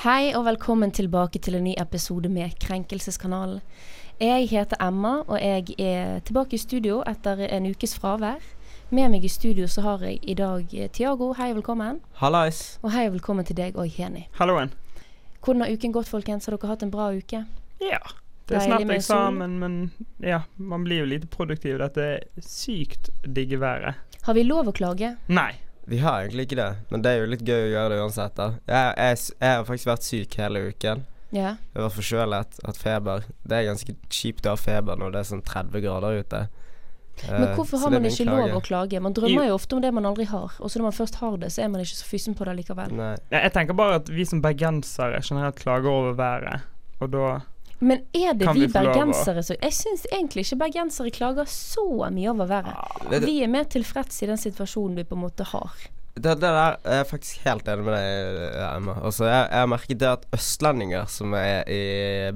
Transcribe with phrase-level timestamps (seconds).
[0.00, 3.58] Hei og velkommen tilbake til en ny episode med Krenkelseskanalen.
[4.16, 8.40] Jeg heter Emma, og jeg er tilbake i studio etter en ukes fravær.
[8.88, 11.34] Med meg i studio så har jeg i dag eh, Tiago.
[11.36, 12.00] Hei og velkommen.
[12.16, 12.78] Hallais.
[12.80, 14.24] Og hei og velkommen til deg og Heni.
[14.40, 14.72] Halloen.
[15.44, 16.48] Hvordan har uken gått, folkens?
[16.48, 17.44] Har dere hatt en bra uke?
[17.84, 18.00] Ja.
[18.48, 19.80] Det er snart eksamen, men
[20.24, 21.76] ja, man blir jo lite produktiv.
[21.84, 24.00] Dette er sykt digge været.
[24.24, 25.18] Har vi lov å klage?
[25.28, 25.50] Nei.
[25.90, 28.36] Vi har egentlig ikke det, men det er jo litt gøy å gjøre det uansett.
[28.38, 31.04] da Jeg, jeg, jeg har faktisk vært syk hele uken.
[31.34, 31.50] Ja.
[31.58, 33.26] Jeg har vært forkjølet, hatt feber.
[33.46, 36.42] Det er ganske kjipt å ha feber når det er sånn 30 grader ute.
[37.28, 38.46] Men Eh, hvorfor har man ikke klage.
[38.48, 39.00] lov å klage?
[39.02, 41.36] Man drømmer jo ofte om det man aldri har, og så når man først har
[41.42, 42.94] det, så er man ikke så fysen på det likevel.
[42.96, 43.16] Nei.
[43.34, 46.62] Jeg tenker bare at vi som bergensere generelt klager over været,
[47.00, 47.26] og da
[47.80, 51.86] Men er det Kan vi, vi bergensere som Jeg syns egentlig ikke bergensere klager så
[52.12, 52.74] mye over været.
[53.06, 55.72] Det, det, Vi er mer tilfreds i den situasjonen vi på en måte har.
[56.14, 58.96] det, det der er jeg faktisk helt enig med deg, Emma.
[59.00, 61.82] Altså, jeg, jeg har merket det at østlendinger som er i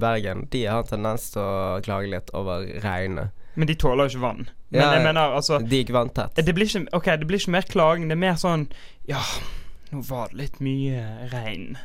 [0.01, 3.35] Bergen, de har en tendens til å klage litt over regnet.
[3.55, 4.47] Men de tåler jo ikke vann.
[4.71, 6.35] Men Ja, jeg mener altså De er ikke vanntett.
[6.41, 8.09] det blir ikke, Ok, det blir ikke mer klaging.
[8.09, 8.65] Det er mer sånn
[9.07, 9.21] Ja,
[9.93, 11.77] nå var det litt mye regn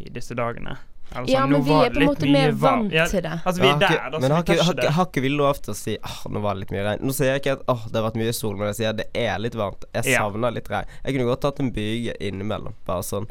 [0.00, 0.78] i disse dagene.
[1.16, 3.08] Eller Ja, men vi er på en måte mer vant var.
[3.10, 3.32] til det.
[3.44, 4.18] Altså, vi er der, da.
[4.22, 6.84] men har ikke, har, vi lov til å si Åh, nå var det litt mye
[6.86, 7.04] regn.
[7.06, 9.00] Nå sier jeg ikke at åh, det har vært mye sol, men jeg sier at
[9.02, 9.84] det er litt varmt.
[9.94, 10.22] Jeg Ja.
[10.22, 10.86] savner litt regn.
[11.04, 13.28] Jeg kunne godt tatt en byge innimellom, bare sånn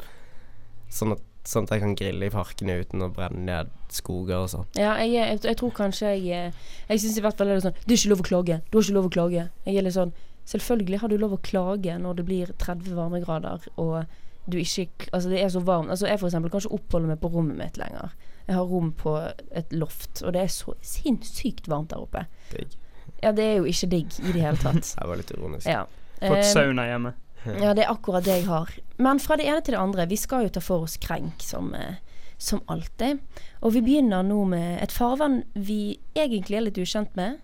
[0.90, 4.48] Sånn at, sånn at jeg kan grille i parkene uten å brenne ned skoger og
[4.50, 4.66] sånn.
[4.74, 6.52] Ja, jeg, jeg, jeg tror kanskje jeg eh,
[6.88, 8.56] Jeg syns i hvert fall det er sånn Det er ikke lov å klage.
[8.70, 9.44] Du har ikke lov å klage.
[9.64, 10.12] Jeg er litt sånn
[10.50, 14.04] Selvfølgelig har du lov å klage når det blir 30 varmegrader og
[14.46, 15.90] du ikke Altså, det er så varmt.
[15.90, 18.12] Altså, jeg for eksempel kan ikke oppholde meg på rommet mitt lenger.
[18.46, 19.14] Jeg har rom på
[19.52, 22.24] et loft, og det er så sinnssykt varmt der oppe.
[22.50, 22.76] Digg.
[23.22, 24.94] Ja, det er jo ikke digg i det hele tatt.
[24.96, 25.66] det var litt ironisk.
[25.68, 25.84] Ja.
[26.20, 27.14] Fått sauna hjemme.
[27.46, 28.72] Ja, det er akkurat det jeg har.
[29.00, 30.06] Men fra det ene til det andre.
[30.10, 32.00] Vi skal jo ta for oss krenk, som, eh,
[32.36, 33.20] som alltid.
[33.64, 37.38] Og vi begynner nå med et farvann vi egentlig er litt ukjent med.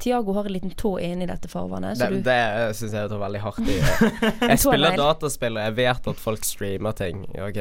[0.00, 1.98] Tiago har en liten tå inne i dette farvannet.
[1.98, 3.78] Så Det, du, det syns jeg tar veldig hardt i.
[4.50, 7.24] Jeg spiller dataspill, og jeg vet at folk streamer ting.
[7.38, 7.60] Ok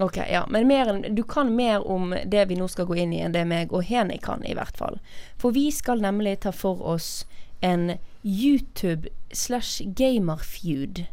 [0.00, 0.46] ok, ja.
[0.48, 3.44] Men mer, du kan mer om det vi nå skal gå inn i, enn det
[3.48, 4.96] meg og Heni kan, i hvert fall.
[5.40, 7.26] For vi skal nemlig ta for oss
[7.60, 11.04] en YouTube slash gamer-feud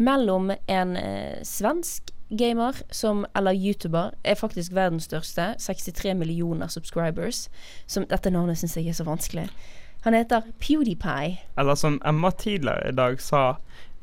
[0.00, 5.52] mellom en eh, svensk gamer som, eller YouTuber, er faktisk verdens største.
[5.60, 7.48] 63 millioner subscribers.
[7.86, 9.50] Som, dette navnet syns jeg er så vanskelig.
[10.02, 11.38] Han heter PewDiePie.
[11.58, 13.56] Eller som Emma tidligere i dag sa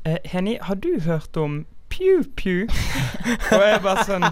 [0.04, 2.68] eh, Henny, har du hørt om Pew Pew?
[3.52, 4.24] Og jeg bare sånn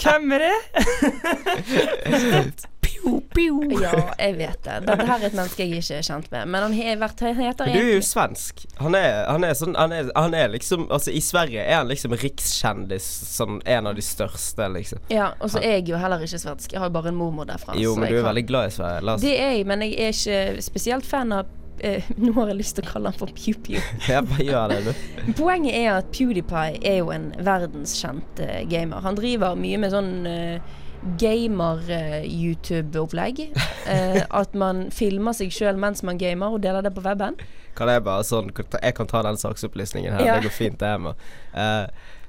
[0.00, 0.56] Hvem er det?
[3.04, 4.76] Ja, jeg vet det.
[4.86, 6.50] Dette her er et menneske jeg ikke er kjent med.
[6.54, 8.64] Men han, he, vært, han heter du er jo svensk.
[8.80, 11.90] Han er, han er sånn han er, han er liksom Altså, i Sverige er han
[11.90, 15.02] liksom rikskjendis, sånn en av de største, liksom.
[15.12, 16.72] Ja, og så er jeg jo heller ikke svensk.
[16.72, 17.76] Jeg har jo bare en mormor derfra.
[17.80, 19.04] Jo, men du er kan- veldig glad i Sverige.
[19.04, 21.52] La oss Det er jeg, men jeg er ikke spesielt fan av
[21.84, 23.80] Uh, Nå har jeg lyst til å kalle han for Pew Pew.
[24.08, 25.32] Ja, bare gjør det, du.
[25.40, 29.02] Poenget er at PewDiePie er jo en verdenskjent uh, gamer.
[29.02, 30.76] Han driver mye med sånn uh,
[31.20, 33.52] gamer-YouTube-opplegg.
[33.84, 37.36] Eh, at man filmer seg sjøl mens man gamer, og deler det på weben.
[37.76, 40.24] Kan jeg bare sånn Jeg kan ta den saksopplysningen her.
[40.24, 40.38] Ja.
[40.38, 41.12] Det går fint, det, Emma.
[41.52, 41.84] Eh,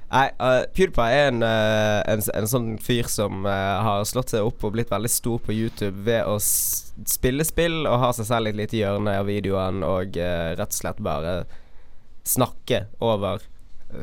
[0.06, 4.46] Nei, uh, PewDiePie er en, uh, en, en sånn fyr som uh, har slått seg
[4.46, 8.46] opp og blitt veldig stor på YouTube ved å spille spill og ha seg selv
[8.46, 11.42] i et lite hjørne av videoen og rett og slett bare
[12.26, 13.42] snakke over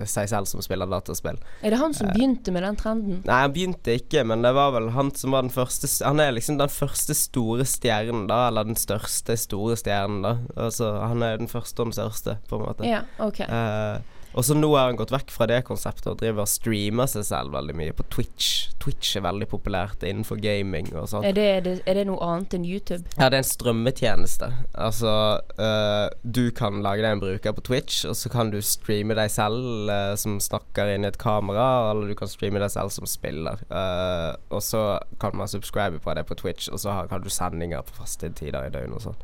[0.07, 1.38] seg selv som spiller dataspill.
[1.61, 3.19] Er det han som begynte med den trenden?
[3.27, 6.33] Nei, han begynte ikke, men det var vel han som var den første Han er
[6.33, 8.47] liksom den første store stjernen, da.
[8.47, 10.38] Eller den største store stjernen, da.
[10.55, 12.88] Altså, han er den første og den største, på en måte.
[12.88, 13.44] Ja, ok.
[13.45, 17.09] Eh, og så nå har han gått vekk fra det konseptet og driver og streamer
[17.09, 18.49] seg selv veldig mye på Twitch.
[18.81, 21.25] Twitch er veldig populært innenfor gaming og sånn.
[21.27, 23.05] Er det, er er det noe annet enn YouTube?
[23.16, 24.49] Ja, det er en strømmetjeneste.
[24.73, 25.13] Altså,
[25.59, 29.31] uh, du kan lage deg en bruker på Twitch, og så kan du streame deg
[29.33, 33.07] selv uh, som snakker inn i et kamera, eller du kan streame deg selv som
[33.09, 33.61] spiller.
[33.69, 34.83] Uh, og så
[35.21, 38.33] kan man subscribe på det på Twitch, og så har, kan du sendinger på faste
[38.33, 39.24] tider i døgnet og sånn.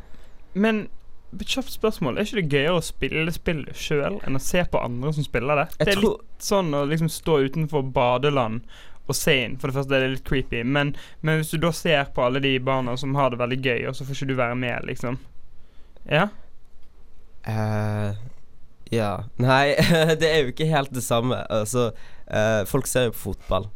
[0.53, 0.88] Men
[1.37, 2.17] kjapt spørsmål.
[2.17, 5.61] Er ikke det gøyere å spille spillet sjøl enn å se på andre som spiller
[5.61, 5.67] det?
[5.77, 8.63] Jeg det er litt sånn å liksom stå utenfor badeland
[9.09, 9.57] og se inn.
[9.59, 10.93] For det første er det litt creepy, men,
[11.25, 13.97] men hvis du da ser på alle de barna som har det veldig gøy, og
[13.97, 15.17] så får ikke du være med, liksom.
[16.09, 16.29] Ja?
[17.47, 18.13] Uh,
[18.93, 19.11] ja
[19.41, 19.75] Nei,
[20.21, 21.41] det er jo ikke helt det samme.
[21.49, 21.89] Altså,
[22.29, 23.69] uh, folk ser jo på fotball.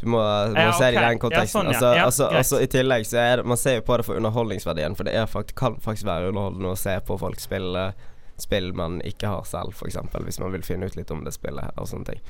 [0.00, 1.72] Du må, du må Ja, se det i den konteksten.
[1.72, 2.04] Ja, sånn, ja.
[2.06, 4.20] altså, Ja, altså, altså, I tillegg så er det Man ser jo på det for
[4.20, 7.90] underholdningsverdien, for det er fakt, kan faktisk være underholdende å se på folk spille
[8.38, 9.96] spill man ikke har selv, f.eks.
[10.24, 12.20] Hvis man vil finne ut litt om det spillet og sånne ting.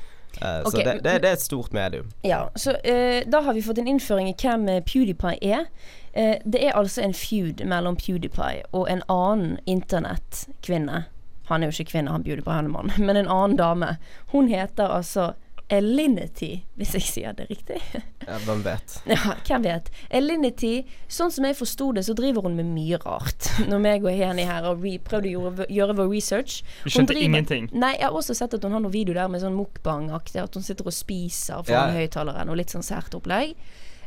[0.41, 0.71] Uh, okay.
[0.71, 2.09] Så det, det, det er et stort medium.
[2.25, 5.69] Ja, så uh, da har vi fått en innføring i hvem eh, PewDiePie er.
[6.17, 11.03] Uh, det er altså en feud mellom PewDiePie og en annen internettkvinne.
[11.49, 13.95] Han er jo ikke kvinne, han PewDiePie, han er mann, men en annen dame.
[14.33, 15.31] Hun heter altså
[15.69, 17.77] Elinity, hvis jeg sier det riktig.
[18.29, 18.93] Ja, hvem vet.
[19.09, 19.87] Ja, hvem vet.
[20.13, 23.47] Elinity, sånn som jeg forsto det, så driver hun med mye rart.
[23.71, 26.59] Når meg og Heni her og vi prøvde å gjøre, gjøre vår research.
[26.83, 27.69] Du Hun skjønte driver- ingenting.
[27.73, 30.53] Nei, jeg har også sett at hun har noen video der med sånn mukbang-aktig, at
[30.59, 31.97] hun sitter og spiser foran Ja.
[32.03, 33.55] høyttaleren og litt sånn sært opplegg.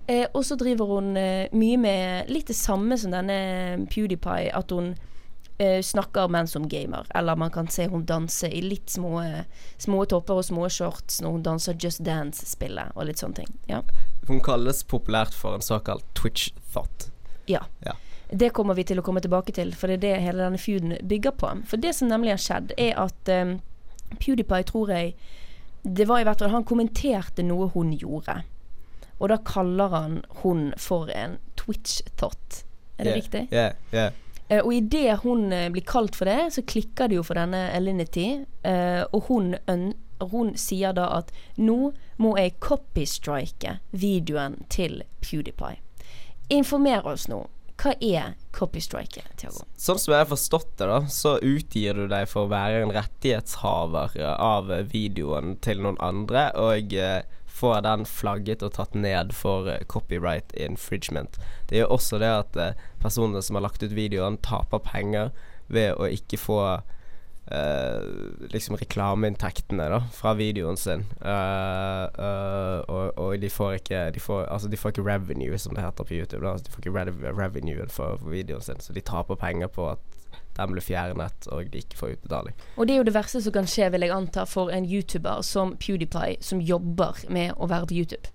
[0.07, 4.71] Eh, og så driver hun eh, mye med litt det samme som denne PewDiePie, at
[4.75, 5.09] hun eh,
[5.59, 7.07] snakker mens hun gamer.
[7.15, 9.21] Eller man kan se hun danse i litt små,
[9.79, 13.53] små topper og små shorts når hun danser Just Dance-spillet og litt sånne ting.
[13.71, 13.83] Ja.
[14.29, 17.11] Hun kalles populært for en såkalt Twitch thought.
[17.47, 17.65] ja.
[17.87, 17.95] Ja.
[18.33, 20.95] Det kommer vi til å komme tilbake til, for det er det hele denne feuden
[21.05, 21.51] bygger på.
[21.69, 23.59] For det som nemlig har skjedd, er at um,
[24.17, 25.15] PewDiePie, tror jeg
[25.85, 28.39] Det var i hvert fall Han kommenterte noe hun gjorde.
[29.19, 32.63] Og da kaller han hun for en Twitch-thought.
[32.97, 33.43] Er det Yeah, riktig?
[33.53, 34.13] Yeah, yeah.
[34.53, 37.65] Eh, og idet hun eh, blir kalt for det, så klikker det jo for denne
[37.77, 38.45] Elinity.
[38.69, 39.55] eh, og hun,
[40.33, 45.81] hun sier da at nå må jeg copystrike videoen til PewDiePie.
[46.53, 47.47] Informer oss nå.
[47.83, 49.65] Hva er copystrike, Tiago?
[49.81, 52.93] Sånn som jeg har forstått det, da, så utgir du deg for å være en
[52.95, 56.95] rettighetshaver av videoen til noen andre, og
[57.63, 61.39] får den flagget og tatt ned for eh, copyright infringement.
[61.71, 65.31] Det gjør også det at eh, personene som har lagt ut videoen, taper penger
[65.73, 68.01] ved å ikke få eh,
[68.53, 71.07] liksom reklameinntektene da fra videoen sin.
[71.23, 75.77] Uh, uh, og, og de får ikke de får, altså de får ikke revenue, som
[75.77, 76.43] det heter på YouTube.
[76.45, 76.57] Da.
[76.57, 79.93] Altså de får ikke rev revenue for, for videoen sin, så de taper penger på
[79.95, 80.22] at
[80.57, 82.55] den blir fjernet og de ikke får utbetaling.
[82.77, 85.43] Og det er jo det verste som kan skje, vil jeg anta, for en YouTuber
[85.47, 88.33] som PewDiePie, som jobber med å være på YouTube.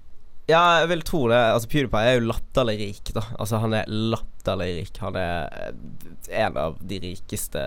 [0.48, 1.42] Ja, jeg vil tro det.
[1.52, 3.26] Altså PewDiePie er jo latterlig rik, da.
[3.36, 5.02] Altså Han er latterlig rik.
[5.04, 7.64] Han er eh, en av de rikeste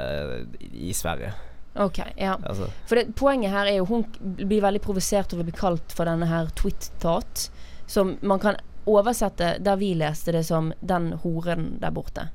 [0.73, 1.35] i Sverige.
[1.81, 2.39] Ok, ja.
[2.41, 5.95] Altså For det, poenget her er jo hun blir veldig provosert over å bli kalt
[5.95, 7.47] for denne her twit-tat,
[7.87, 8.59] som man kan
[8.89, 12.31] oversette der vi leste det som 'den horen der borte'.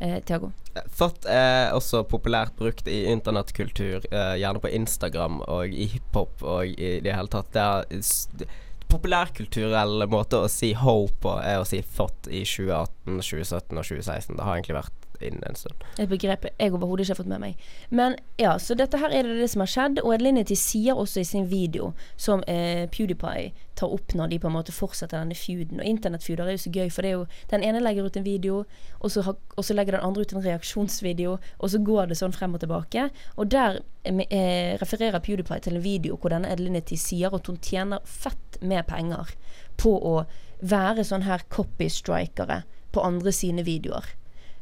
[0.00, 0.52] Eh, Tiago?
[0.96, 6.72] Thought er også populært brukt i internettkultur, eh, gjerne på Instagram og i hiphop og
[6.72, 7.50] i det hele tatt.
[7.52, 8.54] Det er
[8.90, 14.36] populærkulturell måte å si ho på er å si thought i 2018, 2017 og 2016.
[14.36, 15.86] Det har egentlig vært inn en stund.
[15.98, 17.64] Et begrep jeg overhodet ikke har fått med meg.
[17.90, 20.02] Men ja, så dette her er det det som har skjedd.
[20.04, 24.50] Og Elinity sier også i sin video, som eh, PewDiePie tar opp når de på
[24.50, 25.80] en måte fortsetter denne feuden.
[25.80, 28.26] Og internettfeuder er jo så gøy, for det er jo Den ene legger ut en
[28.26, 28.64] video,
[29.00, 32.20] og så, har, og så legger den andre ut en reaksjonsvideo, og så går det
[32.20, 33.08] sånn frem og tilbake.
[33.36, 38.04] Og der eh, refererer PewDiePie til en video hvor denne Elinity sier at hun tjener
[38.04, 39.34] fett med penger
[39.80, 40.16] på å
[40.60, 42.62] være sånn her copystrikere
[42.92, 44.04] på andre sine videoer.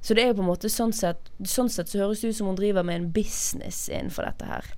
[0.01, 2.39] Så det er jo på en måte sånn sett Sånn sett så høres det ut
[2.39, 4.69] som hun driver med en business innenfor dette her.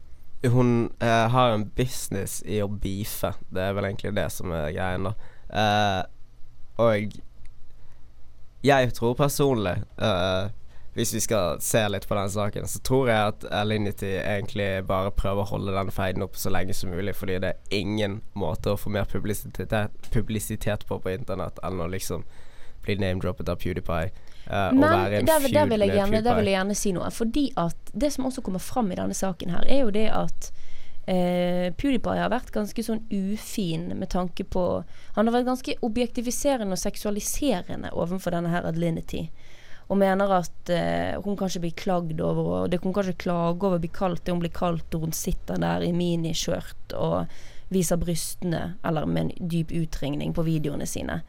[0.48, 3.34] Hun eh, har en business i å beefe.
[3.52, 5.12] Det er vel egentlig det som er greien, da.
[5.50, 6.00] Eh,
[6.80, 7.18] og
[8.64, 10.48] jeg tror personlig, eh,
[10.94, 15.12] hvis vi skal se litt på den saken, så tror jeg at Alinity egentlig bare
[15.14, 18.72] prøver å holde den feiden oppe så lenge som mulig, fordi det er ingen måte
[18.72, 19.76] å få mer publisitet,
[20.10, 22.24] publisitet på på internett enn å liksom
[22.82, 24.10] bli name-droppet av PewDiePie.
[24.50, 27.10] Og Men der, der, vil jeg gjerne, der vil jeg gjerne si noe.
[27.14, 30.50] Fordi at det som også kommer fram i denne saken her, er jo det at
[31.10, 34.62] Uh, PewDiePie har vært ganske sånn ufin med tanke på
[35.16, 39.24] Han har vært ganske objektiviserende og seksualiserende overfor denne her Adlinity.
[39.90, 43.80] Og mener at uh, hun kanskje blir klagd over Og det hun kanskje klage over
[43.80, 47.32] å bli kalt det hun blir kalt når hun sitter der i miniskjørt og
[47.70, 51.20] viser brystene, eller med en dyp utringning på videoene sine.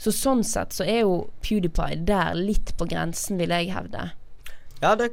[0.00, 4.12] Så sånn sett så er jo PewDiePie der litt på grensen, vil jeg hevde.
[4.80, 5.12] Ja, det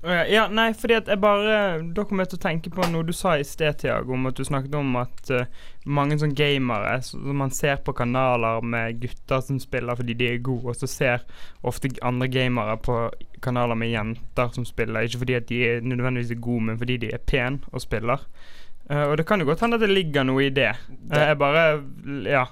[0.00, 3.12] Ja, nei, fordi at jeg bare Da kom jeg til å tenke på noe du
[3.12, 5.44] sa i sted, Tiago, om at du snakket om at uh,
[5.84, 10.40] mange sånne gamere som man ser på kanaler med gutter som spiller fordi de er
[10.44, 11.26] gode, og så ser
[11.64, 12.96] ofte andre gamere på
[13.44, 16.96] kanaler med jenter som spiller, ikke fordi at de er nødvendigvis er gode, men fordi
[17.04, 18.24] de er pen og spiller.
[18.88, 20.72] Uh, og det kan jo godt hende at det ligger noe i det.
[21.12, 21.66] Uh, jeg bare
[22.28, 22.44] Ja.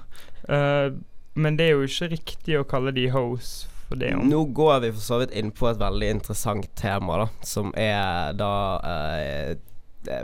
[0.49, 0.91] Eh,
[1.39, 3.53] men det er jo ikke riktig å kalle de hoes
[3.87, 4.11] for det.
[4.19, 4.27] Om.
[4.29, 7.27] Nå går vi for så vidt inn på et veldig interessant tema, da.
[7.47, 8.51] Som er da
[8.85, 9.55] eh,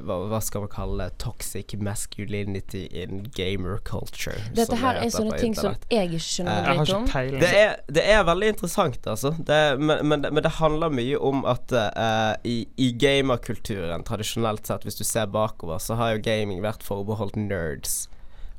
[0.06, 1.18] hva, hva skal man kalle det?
[1.20, 4.38] Toxic masculinity in gamer culture.
[4.56, 7.10] Dette her er sånne ting som jeg ikke skjønner Eh, litt om.
[7.42, 9.34] Det er, det er veldig interessant, altså.
[9.50, 14.66] Det, men, men, det- men det handler mye om at eh, i, i gamerkulturen, tradisjonelt
[14.70, 18.06] sett, hvis du ser bakover, så har jo gaming vært forbeholdt nerds.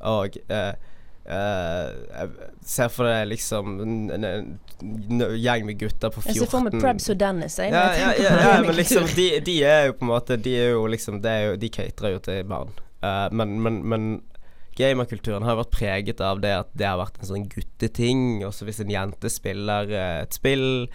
[0.04, 0.92] Og eh, eh,
[1.26, 6.52] jeg ser for deg liksom en, en, en gjeng med gutter på 14 Jeg ser
[6.52, 7.58] for meg Prebz og Dennis.
[7.58, 10.54] Jeg, ja, ja, ja, ja, men liksom de, de er jo på en måte De
[10.60, 12.70] er jo liksom det er jo, De caterer jo til barn.
[13.02, 14.08] Uh, men, men, men
[14.76, 18.44] gamerkulturen har vært preget av det at det har vært en sånn gutteting.
[18.46, 20.86] Også hvis en jente spiller eh, et spill,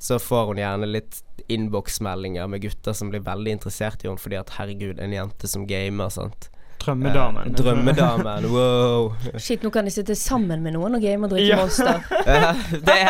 [0.00, 1.20] så får hun gjerne litt
[1.52, 5.66] innboksmeldinger med gutter som blir veldig interessert i henne fordi at herregud, en jente som
[5.68, 6.50] gamer, sant.
[6.80, 7.50] Drømmedamen.
[7.50, 9.12] Eh, drømmedamen, wow.
[9.36, 11.62] Shit, nå kan de sitte sammen med noen og game og drikke Ja.
[11.62, 12.04] Monster.
[12.88, 13.00] Det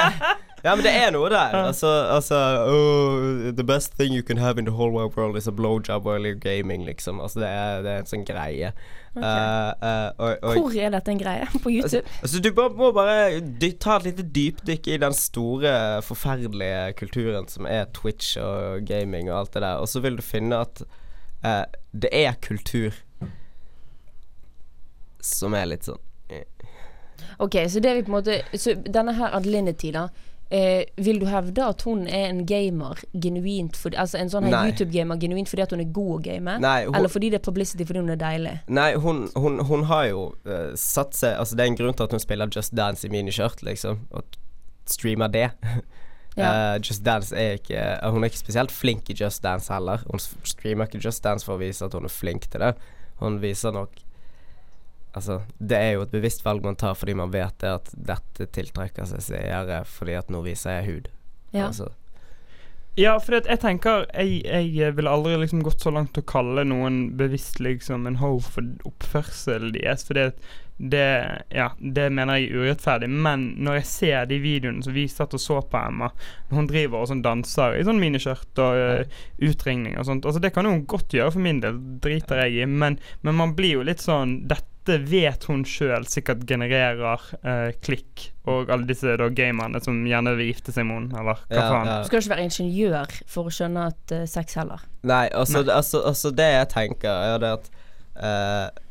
[0.62, 1.55] Ja, men det er noe der.
[1.57, 2.37] Altså, altså
[2.69, 6.05] oh, The best thing you can have in the whole wide world is a blowjob
[6.05, 7.21] while you're gaming, liksom.
[7.21, 8.73] Altså, det er, det er en sånn greie.
[9.17, 9.25] Okay.
[9.25, 11.49] Uh, uh, og, og, Hvor er dette en greie?
[11.65, 12.05] På YouTube?
[12.21, 15.73] Altså, du bare, må bare dy ta et lite dypdykk i den store,
[16.07, 20.23] forferdelige kulturen som er Twitch og gaming og alt det der, og så vil du
[20.23, 20.85] finne at
[21.41, 21.65] uh,
[21.97, 22.93] det er kultur
[25.27, 26.00] som er litt sånn
[27.41, 30.09] Ok, så det vi på en måte Så denne her Adelinity, da.
[30.50, 34.49] Eh, vil du hevde at hun er en gamer genuint for, Altså en sånn.
[34.50, 36.57] YouTube-gamer genuint fordi at hun er god å game?
[36.59, 38.57] Nei, hun, Eller fordi det er publicity fordi hun er deilig?
[38.67, 42.09] Nei, hun, hun, hun har jo uh, satt seg Altså, det er en grunn til
[42.09, 44.39] at hun spiller Just Dance i miniskjørt, liksom, og
[44.91, 45.50] streamer det.
[46.39, 46.77] Ja.
[46.77, 50.05] Uh, Just Dance er ikke uh, Hun er ikke spesielt flink i Just Dance heller.
[50.07, 52.71] Hun streamer ikke Just Dance for å vise at hun er flink til det.
[53.19, 53.99] Hun viser nok
[55.12, 58.47] Altså, det er jo et bevisst valg man tar fordi man vet det at dette
[58.55, 61.11] tiltrekker seg seere fordi at nå viser jeg hud.
[61.50, 61.67] Ja.
[61.71, 61.90] Altså,
[62.99, 64.43] Ja, for jeg tenker Jeg,
[64.75, 68.40] jeg ville aldri liksom gått så langt til å kalle noen bevisst liksom en hoe
[68.43, 70.05] for oppførselen deres.
[70.07, 70.26] For det,
[70.79, 71.07] det
[71.55, 73.11] Ja, det mener jeg er urettferdig.
[73.11, 76.11] Men når jeg ser de videoene som vi satt og så på Emma,
[76.50, 80.43] når hun driver og sånn danser i sånn miniskjørt og uh, utringning og sånt Altså
[80.43, 82.67] Det kan hun godt gjøre for min del, driter jeg i.
[82.71, 84.67] Men, men man blir jo litt sånn Dette
[84.99, 90.50] vet hun sjøl sikkert genererer eh, klikk, og alle disse da gamerne som gjerne vil
[90.50, 91.90] gifte seg med henne, eller hva ja, faen.
[91.90, 91.97] ja.
[92.00, 94.85] Du skal ikke være ingeniør for å skjønne at uh, sex heller.
[95.06, 95.66] Nei, altså, Nei.
[95.68, 97.70] Det, altså, altså det jeg tenker, er det at
[98.20, 98.87] uh,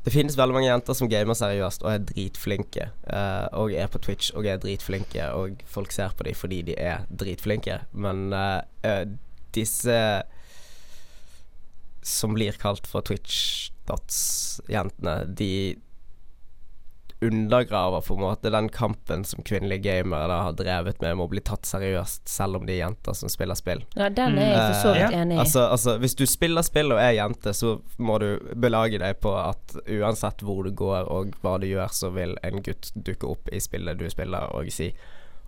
[0.00, 2.90] Det finnes veldig mange jenter som gamer seriøst og er dritflinke.
[3.04, 6.76] Uh, og er på Twitch og er dritflinke, og folk ser på dem fordi de
[6.80, 7.82] er dritflinke.
[7.92, 9.04] Men uh, eh,
[9.54, 9.98] disse
[12.02, 15.76] som blir kalt for Twitch-dots-jentene, de
[17.22, 21.28] undergraver på en måte den kampen som kvinnelige gamere da har drevet med, med å
[21.28, 23.84] bli tatt seriøst, selv om de er jenter som spiller spill.
[23.92, 25.38] Ja, den er jeg for så vidt Eh, enig i.
[25.42, 29.34] Altså, altså, hvis du spiller spill og er jente, så må du belage deg på
[29.36, 33.52] at uansett hvor du går og hva du gjør, så vil en gutt dukke opp
[33.52, 34.94] i spillet du spiller og si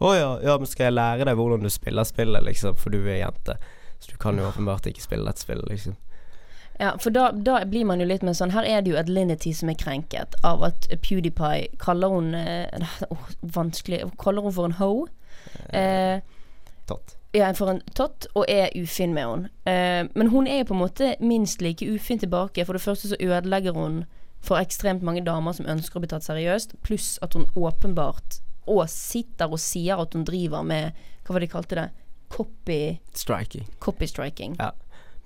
[0.03, 3.01] Å ja, ja, men skal jeg lære deg hvordan du spiller spillet, liksom, for du
[3.07, 3.57] er jente.
[4.03, 5.95] Så du kan jo åpenbart ikke spille dette spillet, liksom.
[6.81, 9.53] Ja, for da, da blir man jo litt mer sånn Her er det jo Adlinity
[9.55, 12.95] som er krenket av at PewDiePie kaller hun eh,
[13.57, 14.91] Vanskelig Kaller hun for en ho.
[15.71, 16.21] Eh,
[16.89, 17.17] Tott.
[17.37, 19.51] ja, for en tott, og er ufin med henne.
[19.69, 22.65] Eh, men hun er jo på en måte minst like ufin tilbake.
[22.67, 24.03] For det første så ødelegger hun
[24.43, 28.85] for ekstremt mange damer som ønsker å bli tatt seriøst, pluss at hun åpenbart og
[28.91, 31.89] sitter og sier at hun driver med Hva var det de kalte det?
[32.33, 33.67] Copy, Striking.
[33.79, 34.57] copy striking.
[34.59, 34.71] Ja.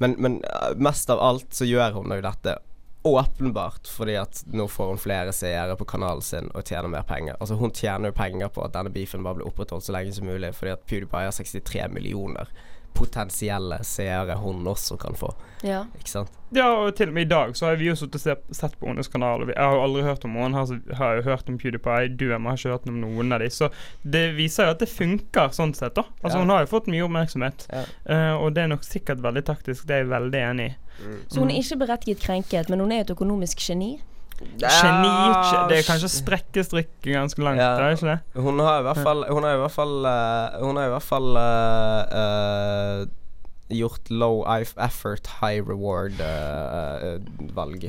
[0.02, 2.58] Men, men uh, mest av alt så gjør hun jo dette
[3.06, 7.36] åpenbart fordi at nå får hun flere seere på kanalen sin og tjener mer penger.
[7.40, 10.26] Altså Hun tjener jo penger på at denne beefen bare blir opprettholdt så lenge som
[10.26, 12.50] mulig, fordi at PewDiePie har 63 millioner
[12.96, 15.30] potensielle seere hun også kan få.
[15.66, 15.84] Ja.
[15.98, 16.32] Ikke sant?
[16.54, 18.88] Ja, og til og med i dag så har vi jo sittet og sett på
[18.88, 19.42] hennes kanal.
[19.42, 20.62] Og vi, jeg har jo aldri hørt om henne.
[20.62, 22.10] Har, har jo hørt om PewDiePie.
[22.16, 23.50] Du Emma, har ikke hørt om noen av de.
[23.52, 23.70] Så
[24.02, 26.06] det viser jo at det funker sånn sett, da.
[26.22, 26.42] Altså Ja.
[26.44, 27.66] Hun har jo fått mye oppmerksomhet.
[27.72, 27.84] Ja.
[28.06, 29.86] Uh, og det er nok sikkert veldig taktisk.
[29.88, 30.74] Det er jeg veldig enig i.
[31.28, 33.96] Så hun er ikke berettiget krenket, men hun er et økonomisk geni.
[34.36, 35.16] Geni
[35.70, 37.70] Det er kanskje å sprekke strikken ganske langt, Ja.
[37.78, 38.20] er det ikke det?
[38.42, 41.08] Hun har i hvert fall Hun har i hvert fall eh, Hun har i hvert
[41.08, 42.98] fall uh, uh,
[43.72, 47.82] gjort low effort, high reward-valg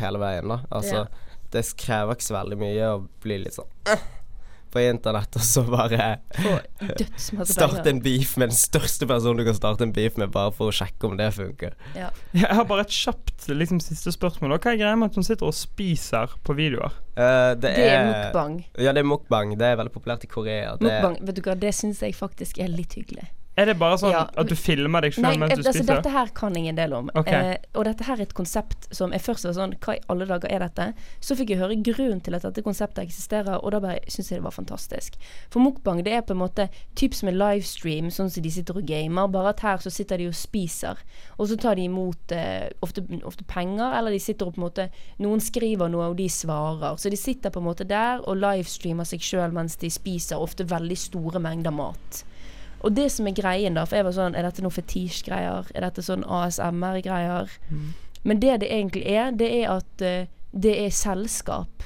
[0.00, 0.58] hele veien, da.
[0.74, 1.04] Altså, Ja.
[1.52, 3.68] det krever ikke så veldig mye å bli litt sånn
[4.72, 6.08] på internett, og så bare
[7.48, 10.70] starte en beef med den største personen du kan starte en beef med, bare for
[10.70, 11.76] å sjekke om det funker.
[11.98, 12.10] Ja.
[12.36, 14.56] Jeg har bare et kjapt liksom, siste spørsmål.
[14.58, 16.94] Hva er greia med at hun sitter og spiser på videoer?
[17.18, 18.56] Uh, det, Det er mukbang.
[18.78, 19.56] Ja, det er mukbang.
[19.60, 20.76] Det er veldig populært i Korea.
[20.78, 23.28] Det, Mukbang, vet du hva, det syns jeg faktisk er litt hyggelig.
[23.60, 24.22] Er det bare sånn Ja.
[24.40, 26.00] at du filmer deg sjøl mens du altså, spiser?
[26.00, 27.10] dette her kan jeg en del om.
[27.14, 27.52] Okay.
[27.52, 30.26] Eh, og dette her er et konsept som jeg først var sånn Hva i alle
[30.30, 30.86] dager er dette?
[31.20, 34.40] Så fikk jeg høre grunnen til at dette konseptet eksisterer, og da bare syntes jeg
[34.40, 35.18] det var fantastisk.
[35.50, 38.80] For mukbang det er på en måte typ som en livestream, sånn som de sitter
[38.80, 40.96] og gamer, bare at her så sitter de og spiser.
[41.38, 44.68] Og så tar de imot eh, ofte, ofte penger, eller de sitter og på en
[44.68, 44.88] måte
[45.20, 46.96] Noen skriver noe, og de svarer.
[46.96, 50.64] Så de sitter på en måte der og livestreamer seg sjøl mens de spiser ofte
[50.64, 52.24] veldig store mengder mat.
[52.80, 55.68] Og det som er greien, da, for jeg var sånn Er dette noe fetisj-greier?
[55.74, 57.52] Er dette sånn ASMR-greier?
[58.22, 61.84] Men det det egentlig er, det er at uh, det er selskap.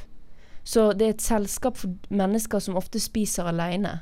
[0.64, 4.00] Så det er et selskap for mennesker som ofte spiser aleine.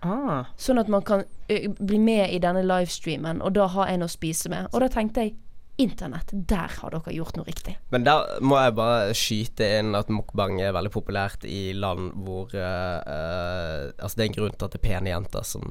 [0.00, 0.48] Ah.
[0.56, 4.08] Sånn at man kan ø, bli med i denne livestreamen, og da ha en å
[4.08, 4.70] spise med.
[4.72, 5.34] Og da tenkte jeg
[5.80, 7.76] Internett, der har dere gjort noe riktig.
[7.94, 12.52] Men der må jeg bare skyte inn at mukbang er veldig populært i land hvor
[12.52, 15.64] eh, Altså det er en grunn til at det er pene jenter som,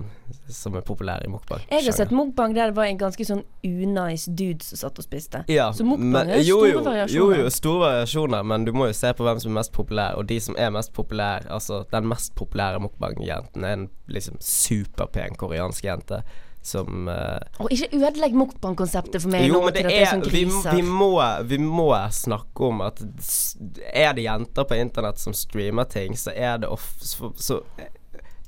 [0.49, 1.61] som er populære i mukbang.
[1.69, 5.05] Jeg har sett mukbang der det var en ganske sånn unice dude som satt og
[5.05, 5.43] spiste.
[5.51, 7.37] ja, Så mukbang er jo, store jo, variasjoner.
[7.37, 10.17] Jo, jo, store variasjoner, men du må jo se på hvem som er mest populær,
[10.19, 15.35] og de som er mest populære, Altså, den mest populære mukbang-jenten er en liksom superpen
[15.39, 16.23] koreansk jente
[16.69, 19.99] som uh, Og ikke ødelegg Mokban-konseptet for meg Jo, nå men det til at det
[19.99, 20.43] er er sånn vi,
[20.77, 21.11] vi, må,
[21.49, 23.01] vi må snakke om at
[23.89, 27.63] er det jenter på internett som streamer ting, så er det of, så, så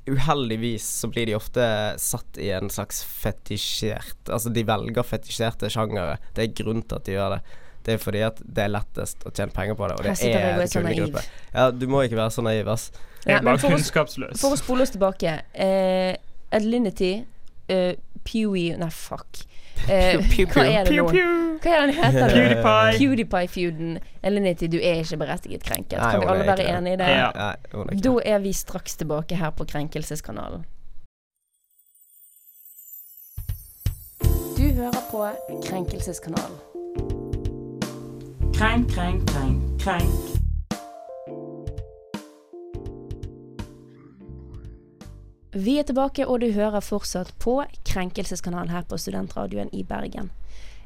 [0.02, 1.64] Uheldigvis så blir de ofte
[2.02, 6.16] satt i en slags fetisjert Altså de velger fetisjerte sjangere.
[6.34, 7.42] Det er grunnen til at de gjør det.
[7.86, 10.36] Det er fordi at det er lettest å tjene penger på det, og det er
[10.38, 11.22] er en kundegruppe.
[11.54, 12.90] Ja, du må ikke være så naiv, ass.
[13.26, 13.90] Ja, er men for oss-
[14.40, 16.14] For å spole oss tilbake eh,
[16.52, 17.92] Adelinity uh,
[18.24, 19.26] Pewee Nei, fuck.
[19.90, 21.06] Eh, Pew, pew, hva er det nå?
[21.62, 22.28] Hva er den heter?
[22.36, 22.98] PewDiePie.
[23.00, 23.96] PewDiePie-feuden.
[24.22, 25.96] Elinity, du er ikke berettiget krenket.
[25.98, 27.08] Nei, Kan vi alle være enige i det?
[27.10, 27.30] Ja.
[27.34, 30.62] Nei, Da er vi straks tilbake her på Krenkelseskanalen.
[34.58, 35.26] Du hører på
[35.66, 36.60] Krenkelseskanalen.
[38.54, 40.41] Krenk, krenk, krenk, krenk.
[45.52, 50.30] Vi er tilbake, og du hører fortsatt på Krenkelseskanalen her på Studentradioen i Bergen.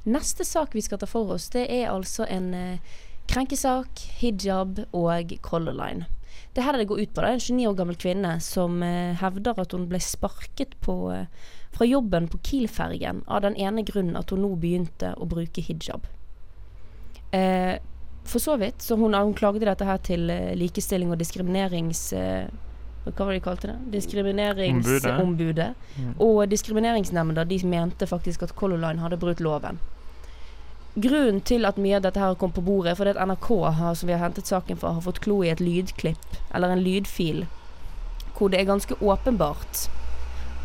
[0.03, 2.97] Neste sak vi skal ta for oss, det er altså en eh,
[3.31, 6.11] krenkesak, hijab og Color Line.
[6.57, 9.15] Det her det går ut på, det er en 29 år gammel kvinne som eh,
[9.23, 14.19] hevder at hun ble sparket på, eh, fra jobben på Kiel-fergen av den ene grunnen
[14.19, 16.11] at hun nå begynte å bruke hijab.
[17.31, 17.77] Eh,
[18.27, 20.27] for så vidt, så hun, hun klagde dette her til
[20.59, 22.09] likestilling og diskriminerings...
[23.07, 23.77] Hva var det de kalte det?
[23.95, 25.69] Diskrimineringsombudet.
[25.97, 26.15] Mm.
[26.27, 29.79] Og diskrimineringsnemnda de mente faktisk at Color Line hadde brutt loven.
[30.97, 33.95] Grunnen til at mye av dette her kom på bordet, er fordi at NRK har,
[33.95, 37.45] som vi har hentet saken fra, har fått klo i et lydklipp, eller en lydfil,
[38.39, 39.87] hvor det er ganske åpenbart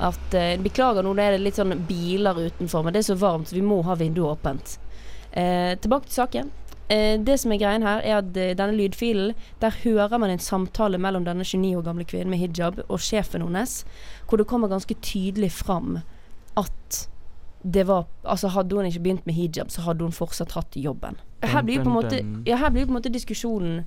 [0.02, 3.52] at eh, Beklager, nå er det litt sånn biler utenfor, men det er så varmt,
[3.52, 4.78] så vi må ha vinduet åpent.
[5.32, 6.52] Eh, tilbake til saken.
[6.92, 10.44] Eh, det som er greien her, er at eh, denne lydfilen, der hører man en
[10.44, 13.82] samtale mellom denne 29 år gamle kvinnen med hijab og sjefen hennes,
[14.28, 16.02] hvor det kommer ganske tydelig fram
[16.60, 17.08] at
[17.64, 21.16] det var Altså, hadde hun ikke begynt med hijab, så hadde hun fortsatt hatt jobben.
[21.44, 23.84] Her blir jo på en måte, ja, her blir på en måte diskusjonen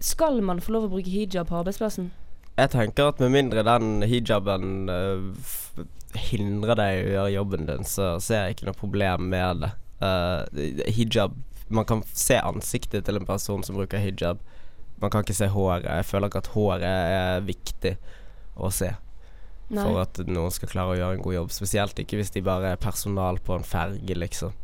[0.00, 2.10] Skal man få lov å bruke hijab på arbeidsplassen?
[2.56, 7.88] Jeg tenker at med mindre den hijaben uh, hindrer deg i å gjøre jobben din,
[7.88, 9.72] så ser jeg ikke noe problem med det.
[10.04, 11.34] Uh, hijab
[11.68, 14.42] Man kan se ansiktet til en person som bruker hijab.
[15.00, 15.86] Man kan ikke se håret.
[15.88, 17.96] Jeg føler ikke at håret er viktig
[18.54, 18.92] å se
[19.68, 19.82] Nei.
[19.82, 21.54] for at noen skal klare å gjøre en god jobb.
[21.54, 24.54] Spesielt ikke hvis de bare er personal på en ferge, liksom.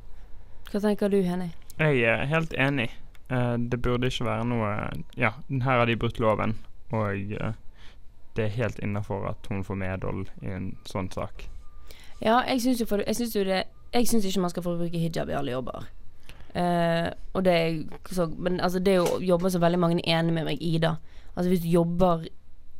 [0.70, 1.50] Hva tenker du, Henny?
[1.80, 2.90] Jeg er helt enig.
[3.30, 4.70] Eh, det burde ikke være noe
[5.18, 6.56] Ja, her har de brutt loven,
[6.90, 7.54] og eh,
[8.36, 11.46] det er helt innafor at hun får medhold i en sånn sak.
[12.20, 13.62] Ja, jeg syns jo, for, jeg syns jo det
[13.94, 15.88] Jeg syns ikke man skal få bruke hijab i alle jobber.
[16.54, 20.18] Eh, og det er så, Men altså, det er jo jobber som veldig mange er
[20.18, 20.96] enig med meg i, da.
[21.36, 22.26] Altså hvis du jobber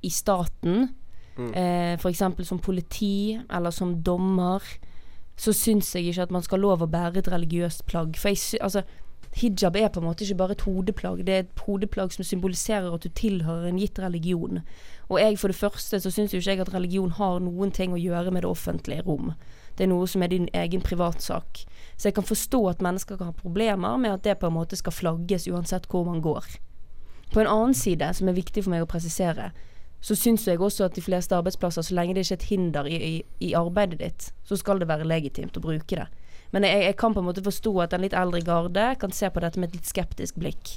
[0.02, 0.88] i staten,
[1.40, 1.54] Mm.
[1.56, 2.22] uh, f.eks.
[2.42, 4.60] som politi eller som dommer,
[5.36, 8.18] så syns jeg ikke at man skal ha lov å bære et religiøst plagg.
[8.20, 8.82] For jeg altså
[9.38, 12.90] Hijab er på en måte ikke bare et hodeplagg, det er et hodeplagg som symboliserer
[12.92, 14.60] at du tilhører en gitt religion.
[15.08, 17.94] Og jeg for det første så syns jo ikke jeg at religion har noen ting
[17.94, 19.30] å gjøre med det offentlige rom.
[19.80, 21.62] Det er noe som er din egen privatsak.
[21.96, 24.76] Så jeg kan forstå at mennesker kan ha problemer med at det på en måte
[24.76, 26.44] skal flagges uansett hvor man går.
[27.32, 29.46] På en annen side, som er viktig for meg å presisere,
[30.04, 32.90] så syns jeg også at de fleste arbeidsplasser, så lenge det ikke er et hinder
[32.92, 33.14] i, i,
[33.48, 36.06] i arbeidet ditt, så skal det være legitimt å bruke det.
[36.52, 39.32] Men jeg, jeg kan på en måte forstå at en litt eldre garde kan se
[39.32, 40.76] på dette med et litt skeptisk blikk.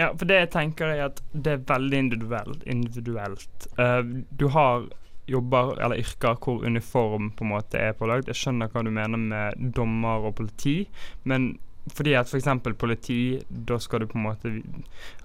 [0.00, 2.64] Ja, for det jeg tenker er at det er veldig individuelt.
[2.64, 3.68] individuelt.
[3.76, 4.88] Uh, du har
[5.30, 8.30] jobber eller yrker hvor uniform på en måte er pålagt.
[8.30, 10.82] Jeg skjønner hva du mener med dommer og politi,
[11.28, 11.54] men
[11.90, 12.46] fordi at f.eks.
[12.78, 14.50] politi, da skal du på en måte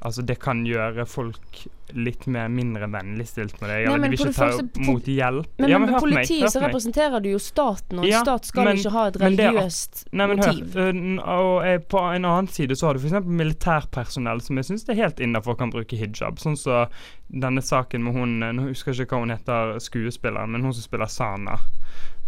[0.01, 3.85] Altså, det kan gjøre folk litt mer mindre vennligstilt med deg.
[3.87, 5.47] Eller men de vil ikke ta imot hjelp.
[5.61, 8.65] Men, ja, men hør på meg, så representerer du jo staten, og Ja, stat skal
[8.65, 10.47] men- ikke ha et religiøst religiøst Nei, men hør.
[10.47, 10.77] motiv.
[10.77, 13.25] øh, Og eh, på en annen side så har du f.eks.
[13.25, 16.37] militærpersonell som jeg syns det er helt innafor kan bruke hijab.
[16.41, 16.87] Sånn som
[17.29, 20.73] denne saken med hun eh, Nå husker jeg ikke hva hun heter, skuespilleren, men hun
[20.73, 21.59] som spiller Sana.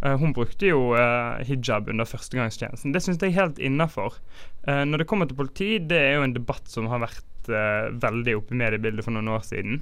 [0.05, 2.93] Eh, hun brukte jo eh, hijab under førstegangstjenesten.
[2.95, 4.21] Det syns jeg er helt innafor.
[4.69, 8.35] når det kommer til politi, det er jo en debatt som har vært eh, veldig
[8.37, 9.79] oppe i mediebildet for noen år siden.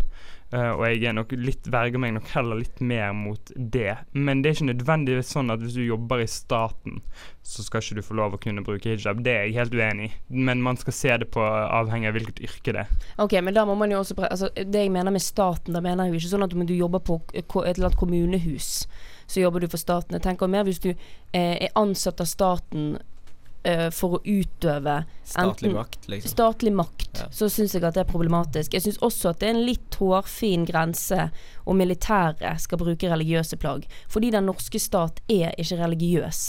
[0.48, 3.98] Uh, og jeg litt, verger meg nok heller litt mer mot det.
[4.16, 7.02] Men det er ikke nødvendigvis sånn at hvis du jobber i staten,
[7.44, 9.20] så skal ikke du få lov å kunne bruke hijab.
[9.26, 10.14] Det er jeg helt uenig i.
[10.48, 12.96] Men man skal se det på avhengig av hvilket yrke det er.
[13.26, 16.08] Ok, men da må man jo også altså, Det jeg mener med staten, da mener
[16.08, 18.72] jeg jo ikke sånn at du jobber på et eller annet kommunehus,
[19.28, 20.16] så jobber du for staten.
[20.18, 22.98] Jeg tenker mer hvis du eh, er ansatt av staten
[23.64, 26.32] eh, for å utøve Statlig makt, liksom.
[26.32, 27.26] statlig makt, Ja.
[27.34, 28.74] så syns jeg at det er problematisk.
[28.78, 31.30] Jeg syns også at det er en litt hårfin grense
[31.66, 33.88] om militæret skal bruke religiøse plagg.
[34.08, 36.46] Fordi den norske stat er ikke religiøs.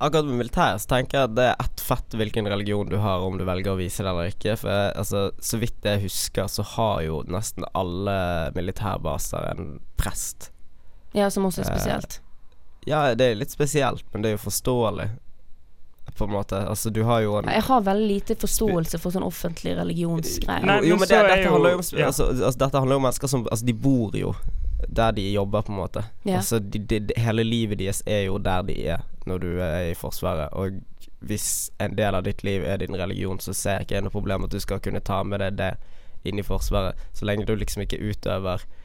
[0.00, 3.18] Akkurat med militæret så tenker jeg at det er ett fett hvilken religion du har,
[3.26, 4.54] om du velger å vise det eller ikke.
[4.60, 8.14] For jeg, altså, så vidt jeg husker, så har jo nesten alle
[8.54, 10.52] militærbaser en prest.
[11.16, 12.20] Ja, som også er Eh, spesielt.
[12.86, 15.08] Ja, det er litt spesielt, men det er jo forståelig,
[16.18, 16.58] på en måte.
[16.68, 20.64] Altså, du har jo en Jeg har veldig lite forståelse for sånn offentlig religionsgreier.
[20.66, 22.06] Nei, jo, men men det, dette, jo- handler jo om, ja.
[22.06, 24.34] altså, altså, dette handler jo om mennesker som Altså, de bor jo
[24.88, 26.04] der de jobber, på en måte.
[26.24, 26.36] Ja.
[26.36, 29.90] Altså, de, de, de, hele livet deres er jo der de er når du er
[29.90, 30.48] i Forsvaret.
[30.52, 30.80] Og
[31.20, 34.44] hvis en del av ditt liv er din religion, så ser jeg ikke noe problem
[34.44, 35.72] at du skal kunne ta med deg det
[36.24, 38.77] inn i Forsvaret, så lenge du liksom ikke utøver eh,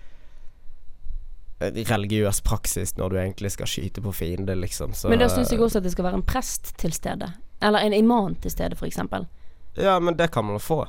[1.61, 4.93] religiøs praksis når du egentlig skal skyte på fiende, liksom.
[4.93, 7.33] Så, Men da syns jeg også at det skal være en prest til stede.
[7.63, 8.99] Eller en imam til stede, f.eks.
[9.77, 10.85] Ja, men det kan man få.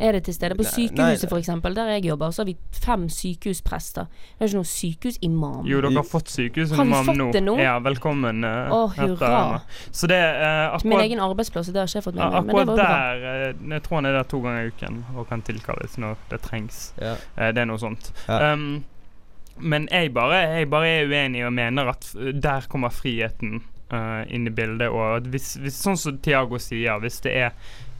[0.00, 0.54] Er det til stede?
[0.56, 4.06] På sykehuset, f.eks., der jeg jobber, så har vi fem sykehusprester.
[4.08, 5.66] Det er ikke noen sykehusimam.
[5.68, 7.26] Jo, dere har fått sykehusimam Har vi fått nå.
[7.36, 7.56] det nå?
[7.60, 8.44] Ja, velkommen.
[8.44, 9.60] eh, Å, hurra.
[9.92, 12.32] Så det er akkurat, min egen arbeidsplass, det har ikke jeg fått med meg.
[12.32, 12.86] Men det akkurat var jo bra.
[12.88, 16.16] der eh, Jeg tror han er der to ganger i uken og kan tilkalles når
[16.30, 16.80] det trengs.
[17.00, 17.14] Ja.
[17.36, 18.12] Eh, det er noe sånt.
[18.28, 18.52] Ja.
[18.54, 18.84] Um,
[19.60, 22.10] men jeg bare, jeg bare er uenig og mener at
[22.42, 23.60] der kommer friheten
[23.92, 24.90] uh, inn i bildet.
[24.90, 27.50] Og hvis, hvis sånn som Tiago sier, hvis det er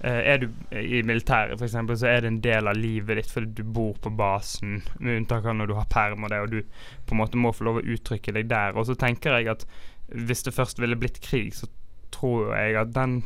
[0.05, 3.61] uh, Er du i militæret, f.eks., så er det en del av livet ditt fordi
[3.61, 6.63] du bor på basen, med unntak av når du har perm og det, og du
[7.07, 8.79] på en måte må få lov å uttrykke deg der.
[8.79, 9.67] Og så tenker jeg at
[10.11, 11.69] hvis det først ville blitt krig, så
[12.11, 13.21] tror jeg at den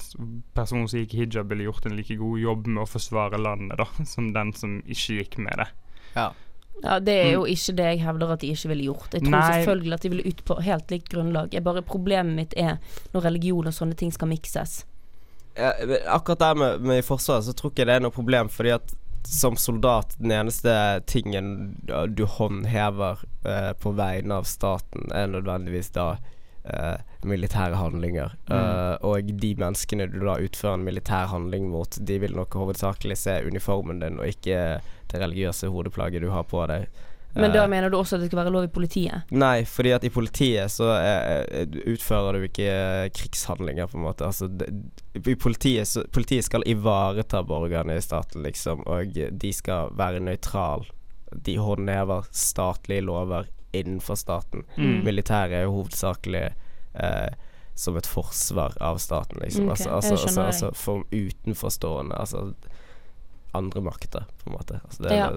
[0.56, 3.80] personen som gikk i hijab, ville gjort en like god jobb med å forsvare landet
[3.80, 5.70] da, som den som ikke gikk med det.
[6.18, 6.32] ja.
[6.82, 9.12] Ja, Det er jo ikke det jeg hevder at de ikke ville gjort.
[9.14, 9.38] Jeg tror Mm.
[9.40, 9.52] Nei.
[9.64, 11.54] selvfølgelig at de ville ut på helt likt grunnlag.
[11.54, 12.78] Jeg bare Problemet mitt er
[13.14, 14.84] når religion og sånne ting skal mikses.
[15.56, 15.72] Ja,
[16.08, 18.70] akkurat der med, med i Forsvaret så tror ikke jeg det er noe problem, fordi
[18.74, 21.76] at som soldat, den eneste tingen
[22.14, 26.16] du håndhever eh, på vegne av staten, er nødvendigvis da
[26.64, 28.36] eh, militære handlinger.
[28.50, 33.18] Eh, og de menneskene du da utfører en militær handling mot, de vil nok hovedsakelig
[33.20, 34.60] se uniformen din, og ikke
[35.10, 36.88] det religiøse hodeplagget du har på deg.
[37.34, 39.30] Men da Eh, mener du også at det skal være lov i politiet?
[39.34, 44.28] Nei, fordi at i politiet så eh, utfører du ikke krigshandlinger, på en måte.
[44.28, 44.70] Altså, det,
[45.18, 50.86] i politiet, så, politiet skal ivareta borgerne i staten, liksom, og de skal være nøytral.
[51.34, 54.64] De håndhever statlige lover innenfor staten.
[54.76, 55.02] Mm.
[55.06, 56.46] Militæret er jo hovedsakelig
[56.94, 59.68] eh, som et forsvar av staten, liksom.
[59.68, 59.86] Okay.
[59.90, 62.52] altså, altså, altså, altså for utenforstående, altså
[63.54, 64.80] andre makter, på en måte.
[64.84, 65.30] Altså, det, Ja.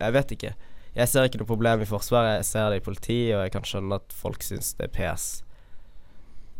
[0.00, 0.54] Jeg vet ikke.
[0.94, 3.64] Jeg ser ikke noe problem i Forsvaret, jeg ser det i politiet, og jeg kan
[3.64, 5.28] skjønne at folk syns det er pes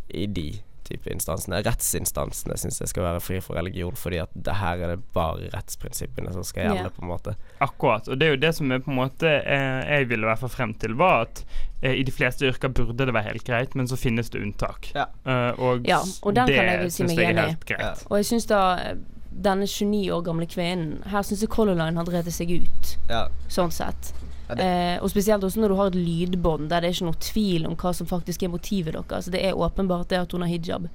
[0.08, 1.58] i de type instansene.
[1.66, 5.48] Rettsinstansene syns jeg skal være fri for religion, fordi at det her er det bare
[5.56, 6.94] rettsprinsippene som skal gjelde, yeah.
[6.94, 7.34] på en måte.
[7.64, 8.08] Akkurat.
[8.12, 10.42] Og det er jo det som er på en måte eh, jeg ville i hvert
[10.44, 11.44] fall frem til, var at
[11.82, 14.92] eh, i de fleste yrker burde det være helt greit, men så finnes det unntak.
[14.94, 15.08] Ja.
[15.24, 17.42] Eh, og, Ja, og den det kan jeg vel si syns meg jeg er enig
[17.42, 17.54] i.
[17.56, 17.86] helt greit.
[18.04, 18.10] Ja.
[18.10, 18.96] Og jeg syns da eh,
[19.32, 23.26] denne 29 år gamle kvinnen Her syns jeg Color Line har drevet seg ut, Ja.
[23.48, 24.12] sånn sett.
[24.48, 27.20] Ja, Eh, og spesielt også når du har et lydbånd der det er ikke noe
[27.24, 29.12] tvil om hva som faktisk er motivet deres.
[29.12, 30.88] Altså, det er åpenbart det at hun har hijab.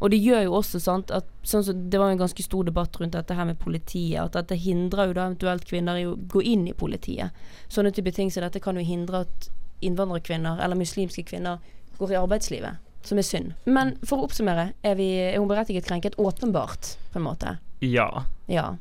[0.00, 2.96] Og det gjør jo også sant at sånn som, Det var en ganske stor debatt
[3.00, 4.20] rundt dette her med politiet.
[4.20, 7.30] At dette hindrer jo da eventuelt kvinner i å gå inn i politiet.
[7.68, 9.48] Sånne type ting som dette kan jo hindre at
[9.84, 11.62] innvandrerkvinner eller muslimske kvinner
[11.98, 12.82] går i arbeidslivet.
[13.04, 13.52] Som er synd.
[13.64, 16.18] Men for å oppsummere, er, vi, er hun berettiget krenket?
[16.18, 17.56] Åpenbart, på en måte.
[17.84, 18.24] Ja.
[18.48, 18.76] Ja.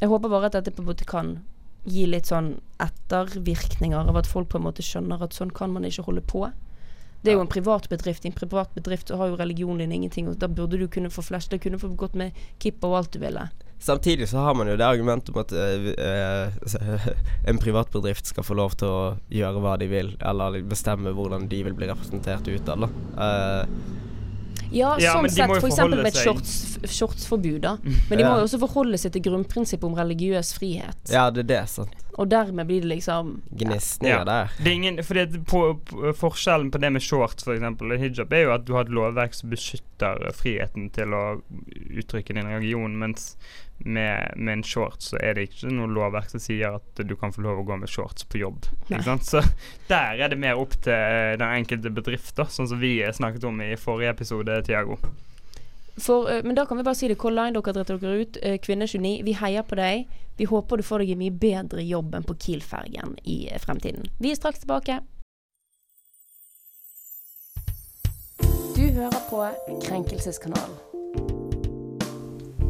[0.00, 1.38] Jeg håper bare at dette på en måte kan
[1.86, 5.86] gi litt sånn ettervirkninger av at folk på en måte skjønner at sånn kan man
[5.88, 6.46] ikke holde på.
[7.22, 8.24] Det er jo en privat bedrift.
[8.24, 11.24] I en privat bedrift har jo religionen din ingenting, og da burde du kunne få
[11.26, 11.50] flash.
[11.50, 13.48] Da kunne du få gått med kippa og alt du ville.
[13.82, 17.08] Samtidig så har man jo det argumentet om at øh, øh,
[17.50, 19.00] en privatbedrift skal få lov til å
[19.32, 23.74] gjøre hva de vil, eller bestemme hvordan de vil bli representert utad, da.
[24.72, 25.78] Ja, Ja, sånn sett f.eks.
[25.88, 27.76] med et seg- shorts, shortsforbud, da.
[27.82, 28.36] Men de må Ja.
[28.38, 30.96] jo også forholde seg til grunnprinsippet om religiøs frihet.
[31.10, 31.90] ja, det er det, sant.
[32.16, 34.24] Og dermed blir det liksom Gnisninger Ja.
[34.24, 34.52] der.
[34.56, 38.00] Det er ingen, fordi at på, på, Forskjellen på det med shorts for eksempel, og
[38.00, 41.22] hijab er jo at du har et lovverk som beskytter friheten til å
[42.00, 43.34] uttrykke din religion, mens
[43.84, 47.34] med, med en shorts så er det ikke noe lovverk som sier at du kan
[47.36, 48.64] få lov å gå med shorts på jobb.
[48.88, 49.28] Ikke sant?
[49.28, 49.42] Så
[49.92, 53.60] der er det mer opp til den enkelte bedrift, da, sånn som vi snakket om
[53.60, 54.96] i forrige episode, Tiago.
[55.98, 57.18] For, eh, men da kan vi bare si det.
[57.18, 58.38] Color Line, dere driter dere ut.
[58.42, 60.08] Eh, Kvinne29, vi heier på deg.
[60.36, 64.10] Vi håper du får deg en mye bedre jobb enn på Kiel-fergen i eh, fremtiden.
[64.20, 65.00] Vi er straks tilbake.
[68.76, 69.40] Du hører på
[69.86, 70.76] Krenkelseskanalen.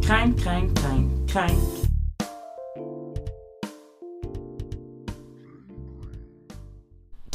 [0.07, 1.86] Krenk, krenk, krenk, krenk.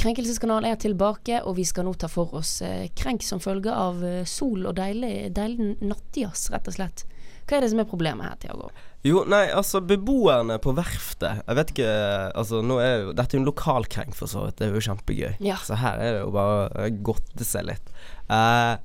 [0.02, 4.02] Krenkelseskanalen er tilbake, og vi skal nå ta for oss eh, krenk som følge av
[4.06, 7.04] eh, sol og deilig, deilig nattjazz, rett og slett.
[7.46, 8.72] Hva er det som er problemet her, Tiago?
[9.06, 11.94] Jo, nei, altså beboerne på verftet Jeg vet ikke
[12.38, 14.60] Altså, nå er jo Dette er jo en lokalkrenk, for så vidt.
[14.60, 15.34] Det er jo kjempegøy.
[15.42, 15.58] Ja.
[15.66, 17.92] Så her er det jo bare å godte seg litt.
[18.30, 18.78] Uh,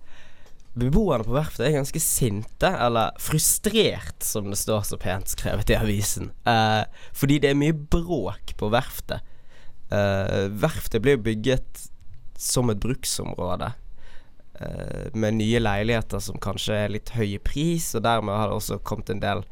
[0.77, 5.79] beboerne på verftet er ganske sinte, eller frustrert, som det står så pent skrevet i
[5.79, 6.29] avisen.
[6.45, 6.83] Eh,
[7.17, 9.25] fordi det er mye bråk på verftet.
[9.91, 11.91] Eh, verftet blir bygget
[12.39, 13.73] som et bruksområde.
[14.57, 18.57] Uh, med nye leiligheter som kanskje er litt høy i pris, og dermed har det
[18.57, 19.43] også kommet en del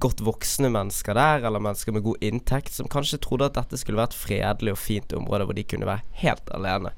[0.00, 4.00] godt voksne mennesker der, eller mennesker med god inntekt, som kanskje trodde at dette skulle
[4.00, 6.94] være et fredelig og fint område hvor de kunne være helt alene.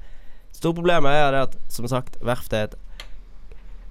[0.55, 2.79] Store problemet er det at, som sagt, verftet er et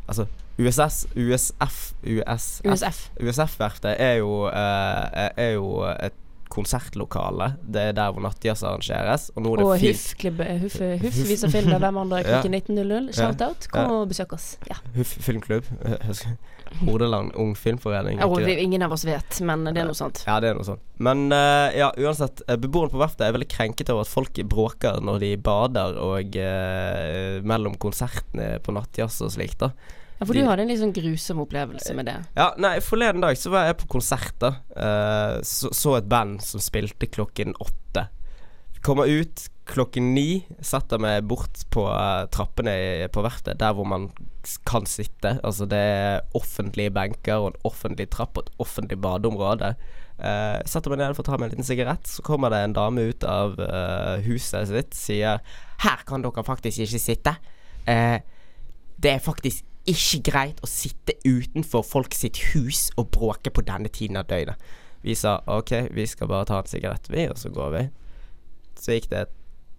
[0.09, 0.27] Altså,
[0.59, 2.99] USS, USF, USF USF.
[3.23, 6.17] USF-verftet er eh, Er jo et
[6.53, 7.53] konsertlokale.
[7.65, 11.21] Det er der hvor nattjazz arrangeres, og nå er det Og fint Huff, Huff, Huff
[11.31, 12.41] viser film mandag Ja.
[12.41, 13.13] klokken 19.00.
[13.17, 13.69] Shout-out.
[13.73, 14.53] Kom og besøk oss.
[14.71, 14.79] Ja.
[14.97, 15.69] Huff filmklubb.
[16.81, 18.19] Hordaland Ung Filmforening.
[18.19, 20.23] Ja, ingen av oss vet, men det er noe sånt.
[20.27, 20.81] Ja, det er noe sånt.
[21.03, 22.41] Men uh, ja, uansett.
[22.49, 26.39] eh, Beboerne på verftet er veldig krenket over at folk bråker når de bader og
[26.39, 29.73] uh, mellom konsertene på nattjazz og slikt, da.
[30.23, 32.15] Ja, For De- du hadde en litt sånn grusom opplevelse med det.
[32.39, 34.53] Ja, nei, forleden dag så var jeg på konsert, da.
[34.71, 38.07] Uh, så, så et band som spilte klokken åtte.
[38.87, 43.87] Kommer ut klokken ni, setter meg bort på uh, trappene i, på verftet, der hvor
[43.87, 44.09] man
[44.67, 45.37] kan sitte.
[45.43, 49.75] Altså det er offentlige benker og en offentlig trapp og et offentlig badeområde.
[50.23, 52.75] Uh, setter meg ned for å ta meg en liten sigarett, så kommer det en
[52.79, 55.43] dame ut av uh, huset sitt, sier
[55.83, 57.37] 'Her kan dere faktisk ikke sitte'.
[57.87, 58.19] Uh,
[59.03, 63.91] det er faktisk ikke greit å sitte utenfor folk sitt hus og bråke på denne
[63.93, 64.61] tiden av døgnet.
[65.03, 67.87] Vi sa ok, vi skal bare ta en sigarett, vi, og så går vi.
[68.79, 69.25] Så gikk det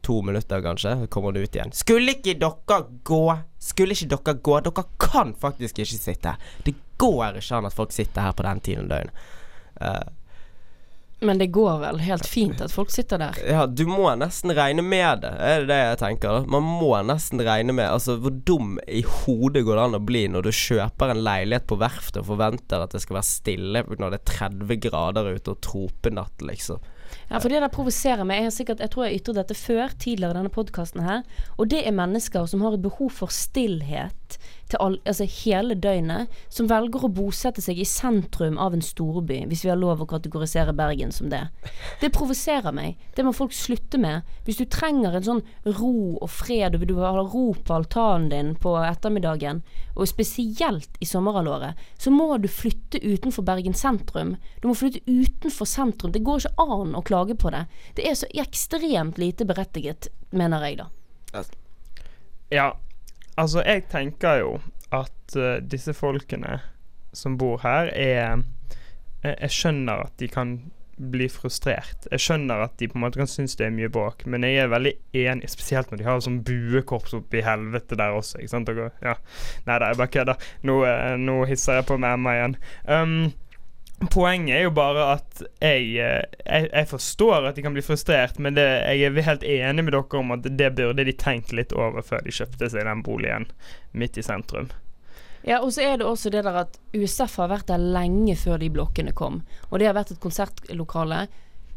[0.03, 1.71] to minutter, kanskje, så kommer hun ut igjen.
[1.71, 3.21] Skulle ikke dere gå?
[3.63, 4.57] Skulle ikke dere gå?
[4.65, 6.51] Dere kan faktisk ikke sitte her.
[6.67, 9.23] Det går ikke an at folk sitter her på den tiden av døgnet.
[9.79, 10.03] Eh,
[11.23, 13.39] Men det går vel helt fint at folk sitter der.
[13.47, 16.39] Ja, du må nesten regne med det, er det det jeg tenker.
[16.39, 20.03] da Man må nesten regne med Altså, hvor dum i hodet går det an å
[20.03, 23.85] bli når du kjøper en leilighet på verftet og forventer at det skal være stille
[23.93, 26.83] når det er 30 grader ute og tropenatt, liksom.
[27.29, 28.41] Ja, for det der provoserer meg.
[28.41, 31.23] Jeg, har sikkert, jeg tror jeg ytret dette før, tidligere i denne podkasten her.
[31.57, 34.17] Og det er mennesker som har et behov for stillhet
[34.71, 36.31] til all, altså hele døgnet.
[36.53, 40.09] Som velger å bosette seg i sentrum av en storby, hvis vi har lov å
[40.09, 41.41] kategorisere Bergen som det.
[42.01, 42.99] Det provoserer meg.
[43.15, 44.27] Det må folk slutte med.
[44.47, 45.43] Hvis du trenger en sånn
[45.79, 50.97] ro og fred, og du vil ha ro på altanen din på ettermiddagen, og spesielt
[51.03, 54.35] i sommerhalvåret, så må du flytte utenfor Bergen sentrum.
[54.61, 56.13] Du må flytte utenfor sentrum.
[56.13, 57.65] Det går ikke an å klage på det.
[57.97, 60.89] Det er så ekstremt lite berettiget, mener jeg, da.
[62.53, 62.73] Ja,
[63.37, 64.53] altså jeg tenker jo
[64.93, 66.59] at uh, disse folkene
[67.13, 68.43] som bor her, er
[69.23, 70.57] jeg, jeg skjønner at de kan
[70.97, 72.05] bli frustrert.
[72.11, 74.61] Jeg skjønner at de på en måte kan synes det er mye bråk, men jeg
[74.61, 74.93] er veldig
[75.23, 78.41] enig, spesielt når de har sånn buekorps oppi helvete der også.
[78.41, 78.69] Ikke sant?
[78.69, 79.15] Og, ja.
[79.67, 80.49] Nei da, jeg bare kødder.
[80.69, 82.57] Nå, eh, nå hisser jeg på med Emma igjen.
[82.85, 83.15] Um,
[84.11, 88.39] Poenget er jo bare at jeg, eh, jeg, jeg forstår at de kan bli frustrert,
[88.41, 91.75] men det, jeg er helt enig med dere om at det burde de tenkt litt
[91.77, 93.47] over før de kjøpte seg den boligen
[93.91, 94.71] midt i sentrum.
[95.43, 98.61] Ja, og så er det også det der at USF har vært der lenge før
[98.61, 99.41] de blokkene kom.
[99.69, 101.25] Og det har vært et konsertlokale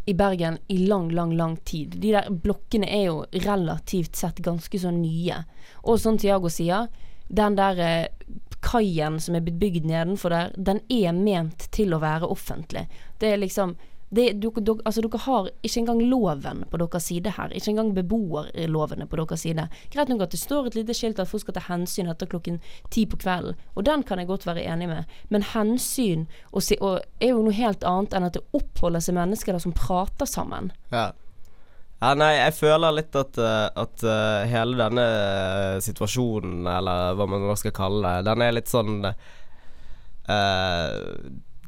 [0.06, 1.96] i Bergen i lang, lang, lang tid.
[1.98, 5.40] De der blokkene er jo relativt sett ganske så nye.
[5.82, 6.86] Og som Tiago sier,
[7.26, 8.06] den der eh,
[8.66, 12.86] kaien som er blitt bygd nedenfor der, den er ment til å være offentlig.
[13.22, 13.76] Det er liksom
[14.08, 17.50] det, dere, dere, altså dere har ikke engang loven på deres side her.
[17.50, 19.66] Ikke engang beboerlovene på deres side.
[19.92, 22.60] Greit nok at det står et lite skilt at folk skal ta hensyn etter klokken
[22.94, 27.02] ti på kvelden, og den kan jeg godt være enig med, men hensyn og og
[27.22, 30.72] er jo noe helt annet enn at det oppholder seg mennesker der som prater sammen.
[30.90, 31.10] Ja.
[31.96, 37.28] Ja, nei, jeg føler litt at, uh, at uh, hele denne uh, situasjonen, eller hva
[37.30, 39.00] man nå skal kalle det, den er litt sånn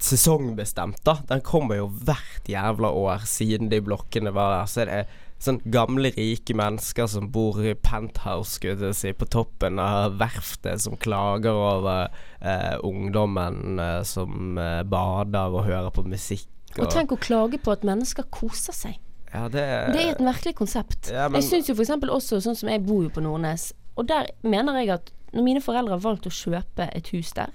[0.03, 1.21] sesongbestemt, da.
[1.31, 4.71] Den kommer jo hvert jævla år siden de blokkene var der.
[4.71, 5.03] Så er det
[5.43, 10.83] sånn gamle, rike mennesker som bor i penthouse, skulle jeg si, på toppen av verftet,
[10.83, 12.09] som klager over
[12.41, 16.49] eh, ungdommen eh, som eh, bader og hører på musikk.
[16.77, 18.99] Og, og tenk å klage på at mennesker koser seg.
[19.33, 21.11] Ja, det, det er et merkelig konsept.
[21.13, 21.95] Ja, men, jeg syns jo f.eks.
[22.01, 25.61] også, sånn som jeg bor jo på Nordnes, og der mener jeg at når mine
[25.61, 27.53] foreldre har valgt å kjøpe et hus der,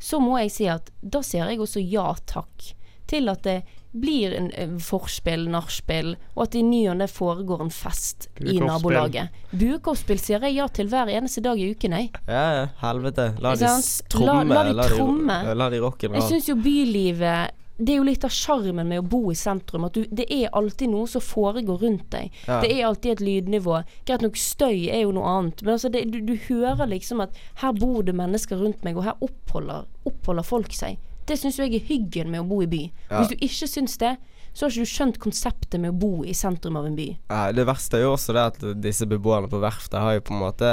[0.00, 2.72] så må jeg si at da sier jeg også ja takk
[3.10, 3.60] til at det
[3.90, 9.34] blir en forspill, nachspiel, og at i ny og ne foregår en fest i nabolaget.
[9.50, 12.12] Buekorpsspill sier jeg ja til hver eneste dag i uken, jeg.
[12.28, 13.32] Ja, ja, helvete.
[13.42, 13.72] La de
[14.12, 14.54] tromme.
[14.54, 15.40] La, la, de tromme.
[15.42, 16.20] La de, la de rock'n'roll.
[16.20, 19.86] Jeg syns jo bylivet det er jo litt av sjarmen med å bo i sentrum.
[19.88, 22.34] At du, det er alltid noe som foregår rundt deg.
[22.46, 22.60] Ja.
[22.62, 23.80] Det er alltid et lydnivå.
[24.08, 25.62] Greit nok, støy er jo noe annet.
[25.64, 29.08] Men altså det, du, du, hører liksom at her bor det mennesker rundt meg, og
[29.08, 31.00] her oppholder, oppholder folk seg.
[31.28, 32.82] Det syns jeg er hyggen med å bo i by.
[33.08, 33.20] Ja.
[33.20, 34.16] Hvis du ikke syns det,
[34.52, 37.06] så har ikke du skjønt konseptet med å bo i sentrum av en by.
[37.30, 40.34] Ja, det verste er jo også det at disse beboerne på verftet har jo på
[40.34, 40.70] en måte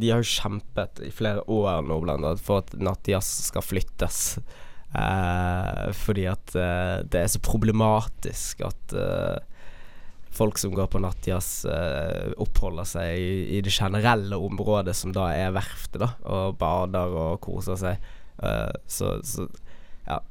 [0.00, 4.22] De har jo kjempet i flere år nå, blant annet, for at Nattjazz skal flyttes.
[4.92, 9.38] Uh, fordi at eh, det er så problematisk at eh,
[10.32, 11.66] folk som går på nattjazz,
[12.40, 17.40] oppholder seg i, i, det generelle området som da er verftet, da, og bader og
[17.44, 18.06] koser seg.
[18.88, 19.44] så, så
[20.08, 20.22] ja.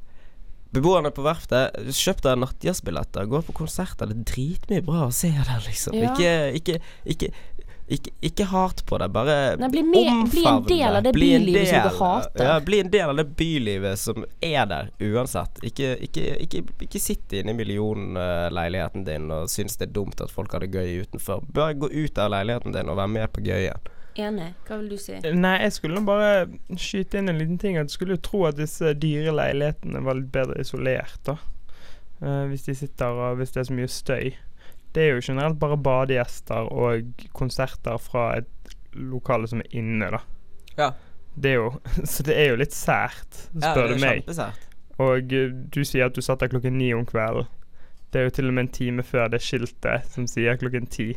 [0.74, 4.10] Beboerne på verftet, kjøp deg nattjazzbilletter, gå på konserter.
[4.10, 6.00] Det er dritmye bra å se der, liksom.
[6.00, 6.16] Ja.
[6.16, 6.80] Ikke, ikke,
[7.14, 7.30] ikke,
[7.92, 11.68] ikke, ikke hat på det, bare Nei, bli, med, bli en del av det bylivet
[11.68, 12.44] som du hater.
[12.46, 15.60] Ja, bli en del av det bylivet som er der uansett.
[15.68, 20.32] Ikke, ikke, ikke, ikke sitt inne i millionleiligheten din og synes det er dumt at
[20.32, 21.44] folk har det gøy utenfor.
[21.52, 23.90] Bare gå ut av leiligheten din og være med på gøyen.
[24.20, 24.48] Enig.
[24.68, 25.18] Hva vil du si?
[25.36, 27.76] Nei, jeg skulle nå bare skyte inn en liten ting.
[27.80, 31.36] At jeg skulle tro at disse dyre leilighetene var litt bedre isolert, da.
[32.22, 34.34] Uh, hvis de sitter og Hvis det er så mye støy
[34.96, 40.20] det er jo generelt bare badegjester og konserter fra et lokale som er inne, da.
[40.78, 40.92] Ja.
[41.36, 41.72] Det er jo
[42.14, 44.22] Så det er jo litt sært, spør ja, du meg.
[44.22, 44.70] Kjempesært.
[45.02, 47.50] Og uh, du sier at du satt der klokken ni om kvelden.
[48.12, 51.14] Det er jo til og med en time før det skiltet som sier klokken ti.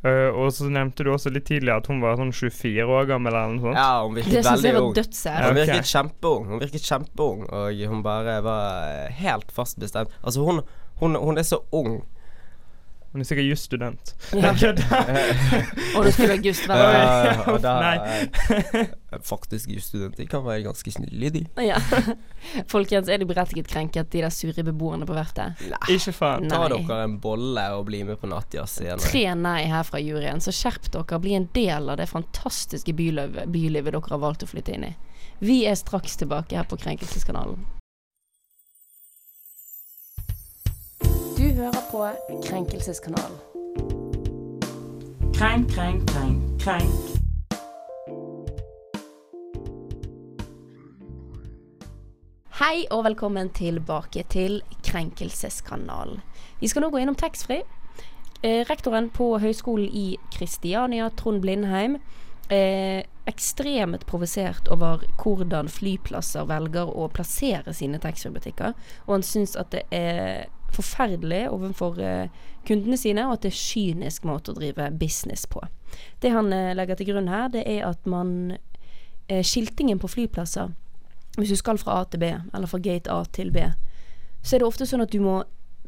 [0.00, 3.34] Uh, og så nevnte du også litt tidligere at hun var sånn 24 år gammel
[3.34, 3.76] eller noe sånt.
[3.76, 4.94] Ja, hun virket veldig ung.
[4.96, 5.40] Dødsær.
[5.48, 5.90] Hun virket okay.
[5.90, 6.46] kjempeung.
[6.48, 10.14] Hun virket kjempeung, og hun bare var helt fast bestemt.
[10.22, 10.62] Altså, hun,
[11.02, 11.98] hun, hun er så ung
[13.12, 14.12] hun er sikkert jusstudent.
[14.38, 14.52] Ja.
[15.96, 18.84] og du skulle just være ja, da, Nei.
[19.26, 21.42] Faktisk jusstudenter kan være ganske snille, de.
[21.58, 21.80] Ja.
[22.70, 25.58] Folkens, er de berettiget krenket, de der sure beboerne på verftet?
[25.66, 25.80] Nei.
[25.96, 26.46] Ikke faen.
[26.52, 29.02] Ta dere en bolle og bli med på nattjazz igjen.
[29.02, 31.18] Tre nei her fra juryen, så skjerp dere.
[31.26, 34.94] Bli en del av det fantastiske bylivet, bylivet dere har valgt å flytte inn i.
[35.42, 37.66] Vi er straks tilbake her på Krenkelseskanalen.
[41.60, 42.00] Hører på
[42.46, 43.36] Krenkelseskanalen.
[45.34, 46.94] Krenk, krenk, krenk, krenk.
[52.60, 56.22] Hei og velkommen tilbake til Krenkelseskanalen.
[56.60, 57.66] Vi skal nå gå innom taxfree.
[58.40, 61.98] Eh, rektoren på Høgskolen i Kristiania, Trond Blindheim,
[62.48, 68.72] er ekstremt provosert over hvordan flyplasser velger å plassere sine taxfree-butikker,
[69.06, 72.28] og han syns at det er forferdelig overfor eh,
[72.68, 75.62] kundene sine, og at det er kynisk måte å drive business på.
[76.22, 78.56] Det han eh, legger til grunn her, det er at man
[79.28, 80.72] eh, Skiltingen på flyplasser,
[81.38, 83.68] hvis du skal fra A til B, eller fra gate A til B,
[84.42, 85.42] så er det ofte sånn at du må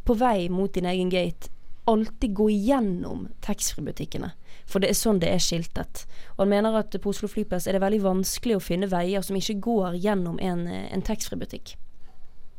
[0.07, 1.51] på vei mot din egen gate
[1.85, 4.31] alltid gå igjennom taxfree-butikkene.
[4.71, 6.05] For det er sånn det er skiltet.
[6.37, 9.38] Og han mener at på Oslo flyplass er det veldig vanskelig å finne veier som
[9.38, 11.75] ikke går gjennom en, en taxfree-butikk.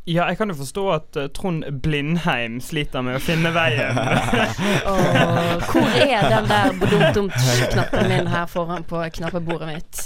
[0.03, 3.95] Ja, jeg kan jo forstå at uh, Trond Blindheim sliter med å finne veien.
[4.91, 10.01] oh, hvor er den der dumt-dumt-knappen min her foran på knappebordet mitt?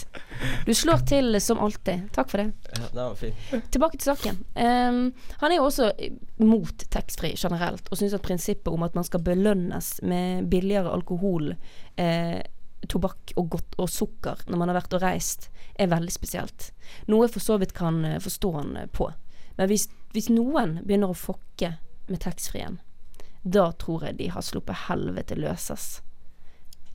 [0.68, 2.12] Du slår til som alltid.
[2.14, 2.52] Takk for det.
[2.78, 3.50] Ja, det var fint.
[3.74, 4.38] Tilbake til saken.
[4.54, 5.02] Um,
[5.42, 5.90] han er jo også
[6.46, 11.56] mot taxfree generelt, og syns at prinsippet om at man skal belønnes med billigere alkohol,
[11.98, 12.38] eh,
[12.86, 16.72] tobakk og godt og sukker når man har vært og reist, er veldig spesielt.
[17.10, 19.10] Noe jeg for så vidt kan eh, forstå han eh, på.
[19.58, 21.76] Men hvis, hvis noen begynner å fokke
[22.08, 22.80] med taxfree-en,
[23.44, 26.02] da tror jeg de har sluppet helvete løses.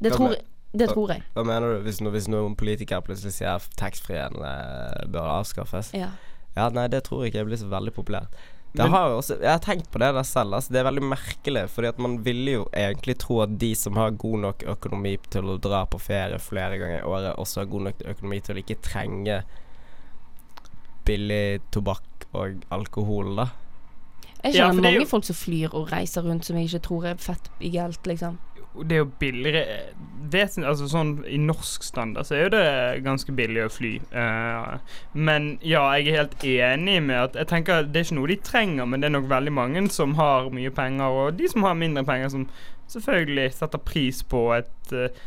[0.02, 0.36] Det Hva tror,
[0.72, 1.24] det tror jeg.
[1.36, 5.92] Hva mener du hvis, no, hvis noen politikere plutselig sier at taxfree-en eh, bør avskaffes?
[5.96, 6.10] Ja.
[6.56, 8.34] Ja, nei, det tror jeg ikke blir så veldig populært.
[8.72, 10.54] Det Men- har også, jeg har tenkt på det der selv.
[10.56, 11.66] Altså, det er veldig merkelig.
[11.68, 15.42] Fordi at man ville jo egentlig tro at de som har god nok økonomi til
[15.52, 18.62] å dra på ferie flere ganger i året, også har god nok økonomi til å
[18.62, 19.42] ikke trenge
[21.04, 23.48] billig tobakk og alkohol, da.
[24.42, 27.04] Jeg kjenner ja, mange jo- folk som flyr og reiser rundt som jeg ikke tror
[27.12, 28.38] er fett ideelt, liksom.
[28.72, 29.64] Det er jo billigere
[30.32, 33.90] det, altså sånn I norsk standard så er jo det ganske billig å fly.
[34.14, 34.78] Uh,
[35.12, 38.38] men ja, jeg er helt enig med at Jeg tenker Det er ikke noe de
[38.40, 41.76] trenger, men det er nok veldig mange som har mye penger, og de som har
[41.76, 42.48] mindre penger, som
[42.88, 45.20] selvfølgelig setter pris på et eh,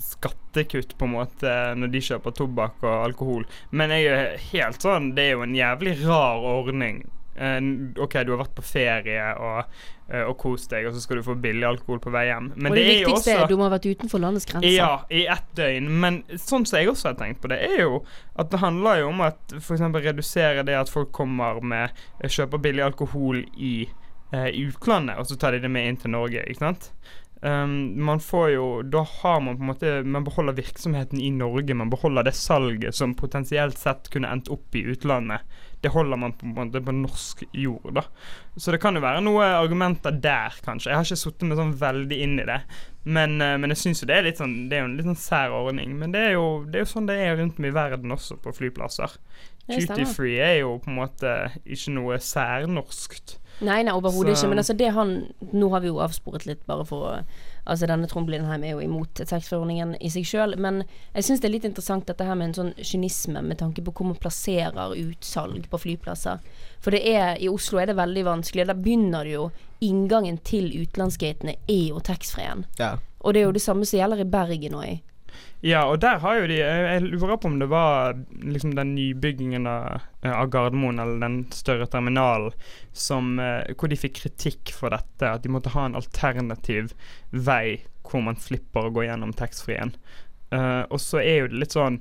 [0.00, 3.46] skattekutt, på en måte, når de kjøper tobakk og alkohol.
[3.70, 7.04] Men jeg er helt sånn Det er jo en jævlig rar ordning.
[7.38, 7.60] Eh,
[8.02, 9.76] OK, du har vært på ferie og,
[10.10, 12.50] eh, og kost deg, og så skal du få billig alkohol på vei hjem.
[12.56, 14.48] Men og det, det, er jo viktigste også er du må ha vært utenfor landets
[14.48, 14.74] grenser.
[14.74, 15.92] ja, i ett døgn.
[16.02, 18.02] Men sånn som jeg også har tenkt på det, er jo
[18.38, 19.86] at det handler jo om at f.eks.
[20.08, 23.76] redusere det at folk kommer med eh, kjøper billig alkohol i,
[24.32, 26.90] eh, i utlandet, og så tar de det med inn til Norge, ikke sant?
[27.40, 31.74] Um, man får jo Da har man på en måte Man beholder virksomheten i Norge.
[31.74, 35.46] Man beholder det salget som potensielt sett kunne endt opp i utlandet.
[35.80, 38.02] Det holder man på en måte på norsk jord, da.
[38.56, 40.90] Så det kan jo være noen argumenter der, kanskje.
[40.90, 42.58] Jeg har ikke sittet meg sånn veldig inn i det.
[43.06, 45.06] Men, uh, men jeg syns jo det er litt sånn Det er jo en litt
[45.12, 45.94] sånn sær ordning.
[46.00, 48.40] Men det er jo, det er jo sånn det er rundt om i verden også,
[48.42, 49.14] på flyplasser.
[49.68, 51.34] Duty free er jo på en måte
[51.68, 53.38] ikke noe særnorskt.
[53.60, 54.50] Nei, nei, overhodet ikke.
[54.52, 55.14] Men altså, det han
[55.50, 57.14] Nå har vi jo avsporet litt, bare for å
[57.68, 60.78] Altså, denne Trond Blindheim er jo imot taxfree-ordningen i seg sjøl, men
[61.12, 63.92] jeg syns det er litt interessant dette her med en sånn kynisme med tanke på
[63.92, 66.40] hvor man plasserer utsalg på flyplasser.
[66.80, 68.64] For det er I Oslo er det veldig vanskelig.
[68.70, 69.50] Der begynner det jo
[69.84, 72.64] Inngangen til utenlandsgatene er jo taxfree-en.
[72.80, 72.96] Ja.
[73.20, 75.04] Og det er jo det samme som gjelder i Bergen òg.
[75.60, 79.66] Ja, og der har jo de Jeg lurer på om det var liksom den nybyggingen
[79.66, 82.54] av, av Gardermoen, eller den større terminalen,
[82.94, 85.26] som, eh, hvor de fikk kritikk for dette.
[85.26, 86.94] At de måtte ha en alternativ
[87.34, 89.92] vei hvor man slipper å gå gjennom taxfree-en.
[90.48, 91.98] Uh, og så er jo det litt sånn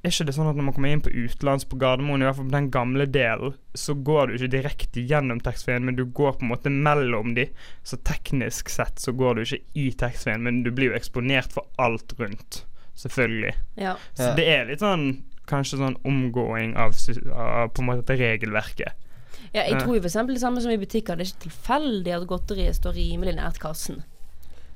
[0.00, 2.38] Er ikke det sånn at når man kommer inn på utenlands på Gardermoen, i hvert
[2.38, 6.38] fall på den gamle delen, så går du ikke direkte gjennom taxfree-en, men du går
[6.38, 7.50] på en måte mellom de.
[7.84, 11.68] Så teknisk sett så går du ikke i taxfree-en, men du blir jo eksponert for
[11.76, 12.62] alt rundt.
[12.96, 13.52] Selvfølgelig.
[13.80, 13.98] Ja.
[14.16, 15.10] Så det er litt sånn
[15.50, 16.96] kanskje sånn omgåing av,
[17.34, 19.08] av på en måte regelverket.
[19.52, 21.18] ja, jeg tror jo eksempel det samme som i butikker.
[21.18, 24.00] Det er ikke tilfeldig at godteriet står rimelig nært kassen.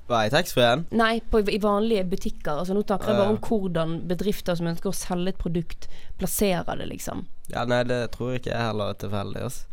[0.09, 0.83] Hva I taxfree-en?
[0.93, 2.59] Nei, på, i vanlige butikker.
[2.61, 5.87] Altså Nå snakker jeg bare om hvordan bedrifter som ønsker å selge et produkt,
[6.21, 7.25] plasserer det, liksom.
[7.49, 9.47] Ja, nei, det tror ikke jeg heller er tilfeldig.
[9.49, 9.71] Altså.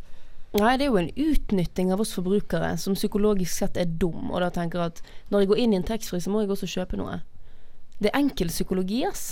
[0.60, 4.42] Nei, det er jo en utnytting av oss forbrukere som psykologisk sett er dum, og
[4.44, 6.68] da tenker jeg at når jeg går inn i en taxfree, så må jeg også
[6.74, 7.22] kjøpe noe.
[8.00, 9.26] Det er enkel psykologi, ass.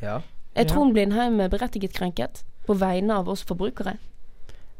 [0.00, 0.20] Ja.
[0.54, 0.68] Er Ja.
[0.70, 3.96] Trond Blindheim berettiget krenket på vegne av oss forbrukere?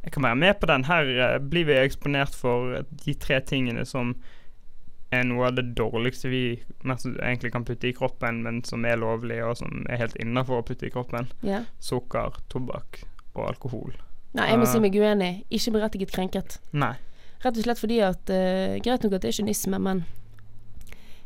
[0.05, 0.85] Jeg kan være med på den.
[0.85, 4.15] Her eh, blir vi eksponert for de tre tingene som
[5.15, 6.43] er noe av det dårligste vi
[6.85, 10.67] egentlig kan putte i kroppen, men som er lovlig, og som er helt innafor å
[10.67, 11.31] putte i kroppen.
[11.47, 11.63] Ja.
[11.83, 13.03] Sukker, tobakk
[13.35, 13.95] og alkohol.
[14.35, 14.73] Nei, jeg må Ah.
[14.73, 15.33] si meg uenig.
[15.51, 16.59] Ikke berettiget krenket.
[16.73, 16.95] Nei.
[17.45, 20.05] Rett og slett fordi at uh, Greit nok at det er kynisme, men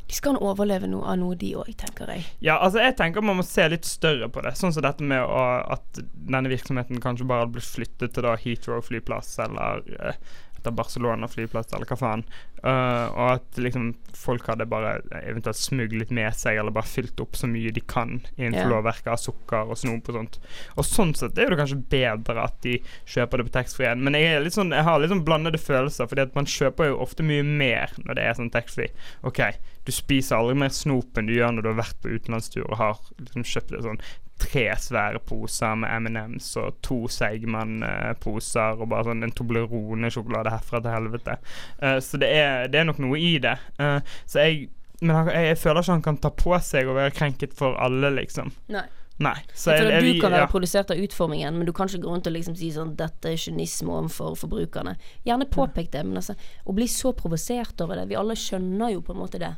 [0.09, 2.23] de skal nå overleve noe av noe, de òg, tenker jeg.
[2.41, 4.55] Ja, altså jeg tenker man må se litt større på det.
[4.57, 5.41] Sånn som dette med å,
[5.77, 10.17] at denne virksomheten kanskje bare hadde blitt flyttet til da Heathrow flyplass eller uh,
[10.59, 12.23] etter Barcelona flyplass eller hva faen.
[12.59, 17.37] Uh, og at liksom folk hadde bare eventuelt smuglet med seg eller bare fylt opp
[17.39, 18.71] så mye de kan innenfor yeah.
[18.73, 20.39] lovverket av sukker og snop og sånt.
[20.75, 24.19] Og sånn sett er det kanskje bedre at de kjøper det på taxfree igjen, Men
[24.19, 27.45] jeg, sånn, jeg har litt sånn blandede følelser, fordi at man kjøper jo ofte mye
[27.47, 28.91] mer når det er sånn taxfree.
[29.27, 29.43] OK,
[29.87, 32.79] du spiser aldri mer snop enn du gjør når du har vært på utenlandstur og
[32.81, 34.03] har liksom kjøpt det sånn
[34.39, 40.95] tre svære poser med M&M's og to Seigman-poser og bare sånn en Toblerone-sjokolade herfra til
[40.95, 41.39] helvete.
[41.81, 43.57] Uh, så det er, det er nok noe i det.
[43.81, 44.69] Uh, så jeg
[44.99, 47.77] men han, jeg, jeg føler ikke han kan ta på seg å være krenket for
[47.79, 48.51] alle, liksom.
[48.73, 48.83] Nei.
[49.19, 49.35] Nei.
[49.51, 50.51] Så Jeg jeg, du kan være ja.
[50.51, 53.39] produsert av utformingen, men du kan ikke gå rundt og liksom si sånn 'Dette er
[53.39, 54.95] kynisme overfor forbrukerne'.
[55.27, 59.01] Gjerne påpek det, men altså Å bli så provosert over det Vi alle skjønner jo
[59.03, 59.51] på en måte det.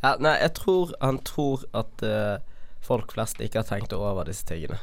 [0.00, 2.40] Ja, nei, jeg tror han tror at eh,
[2.90, 4.80] folk flest ikke har tenkt over disse tingene.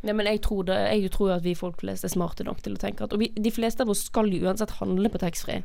[0.00, 2.72] Nei, men jeg tror, det, jeg tror at vi folk flest er smarte nok til
[2.72, 5.60] å tenke at Og vi, de fleste av oss skal jo uansett handle på taxfree.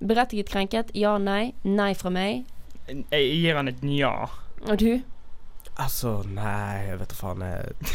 [0.00, 0.94] Berettiget krenket?
[0.96, 1.52] Ja, nei.
[1.62, 2.48] Nei fra meg.
[2.88, 4.14] Jeg gir han et nja.
[4.66, 5.02] Og du?
[5.80, 7.44] Altså, nei, jeg vet da faen.
[7.44, 7.92] Jeg,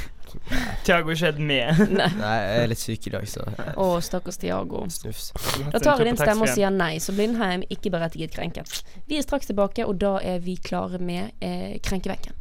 [0.85, 1.81] Tiago er ikke helt med.
[1.99, 2.09] Nei.
[2.19, 4.83] nei, jeg er litt syk i dag, så Å, stakkars Tiago.
[4.91, 5.31] snufs.
[5.73, 8.81] Da tar jeg din stemme og sier nei, så Blindheim ikke berettiget krenket.
[9.09, 12.33] Vi er straks tilbake, og da er vi klare med eh, Krenkebenken.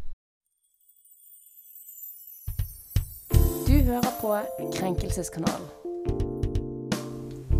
[3.65, 4.37] Du hører på
[4.77, 5.67] Krenkelseskanalen.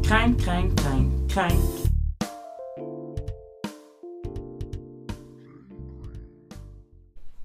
[0.05, 1.84] Krenk, krenk, krenk, krenk.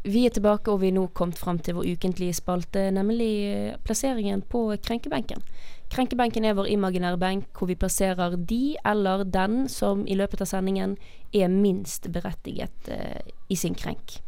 [0.04, 3.76] Vi er tilbake, og vi er nå kommet fram til vår ukentlige spalte, nemlig eh,
[3.84, 5.43] plasseringen på krenkebenken.
[5.91, 10.52] Krenkebenken er vår imaginære benk hvor vi plasserer de eller den som i løpet av
[10.54, 10.95] sendingen
[11.36, 13.20] er minst berettiget eh,
[13.50, 14.22] i sin krenk.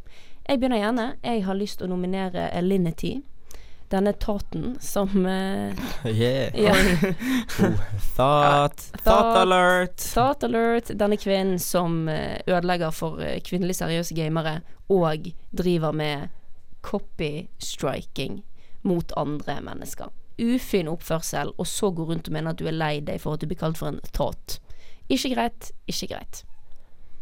[0.43, 1.07] Jeg begynner gjerne.
[1.23, 3.21] Jeg har lyst til å nominere Alinity.
[3.91, 5.73] Denne etaten som uh,
[6.05, 6.55] Yeah.
[6.55, 6.75] ja,
[8.15, 8.85] Thought.
[9.03, 9.97] Thought alert.
[9.97, 10.91] Thought alert.
[10.95, 14.61] Denne kvinnen som eh, ødelegger for kvinnelig seriøse gamere
[14.91, 16.31] og driver med
[16.81, 18.41] copystriking
[18.81, 20.11] mot andre mennesker.
[20.41, 23.43] Ufin oppførsel, og så gå rundt og mene at du er lei deg for at
[23.43, 24.57] du blir kalt for en thought.
[25.11, 26.43] Ikke greit, ikke greit.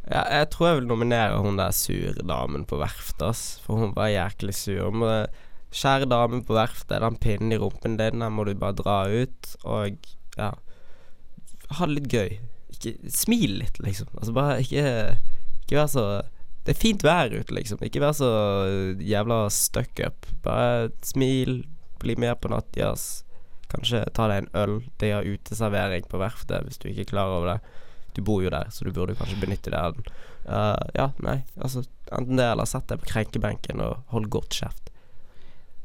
[0.09, 3.43] Ja, jeg tror jeg vil nominere hun der sure damen på verftet, ass.
[3.65, 4.89] For hun var jæklig sur.
[4.95, 5.27] Men
[5.69, 9.53] Kjære dame på verftet, den pinnen i rumpen din, den må du bare dra ut,
[9.63, 9.99] og
[10.37, 10.53] ja
[11.77, 12.31] Ha det litt gøy.
[12.73, 14.09] Ikke Smil litt, liksom.
[14.17, 14.83] Altså bare ikke
[15.61, 16.05] Ikke vær så
[16.65, 17.83] Det er fint vær ute, liksom.
[17.85, 18.29] Ikke vær så
[18.97, 20.25] jævla stuck up.
[20.45, 21.63] Bare smil,
[22.01, 23.23] bli med på nattjazz.
[23.69, 24.75] Kanskje ta deg en øl.
[25.01, 27.59] De har uteservering på verftet, hvis du ikke er klar over det.
[28.17, 30.09] Du bor jo der, så du burde kanskje benytte deg av den.
[30.49, 34.89] Uh, ja, nei, altså Enten det, eller sett deg på krenkebenken og hold godt kjeft.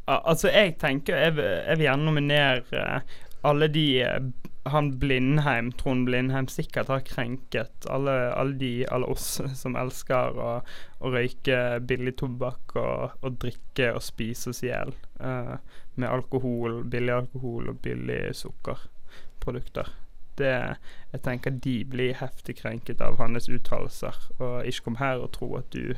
[0.06, 4.26] Al altså, jeg tenker Jeg jeg vil gjerne nominere eh, alle de eh,
[4.64, 7.86] han Blindheim, Trond Blindheim, sikkert har krenket.
[7.90, 10.50] Alle, alle de, alle oss som elsker å,
[11.00, 15.58] å røyke billig tobakk og, og drikke og spise oss i hjel uh,
[16.00, 19.92] med alkohol, billig alkohol og billig sukkerprodukter.
[20.34, 20.54] Det,
[21.12, 24.16] jeg tenker de blir heftig krenket av hans uttalelser.
[24.40, 25.92] Og ikke kom her og tro at du,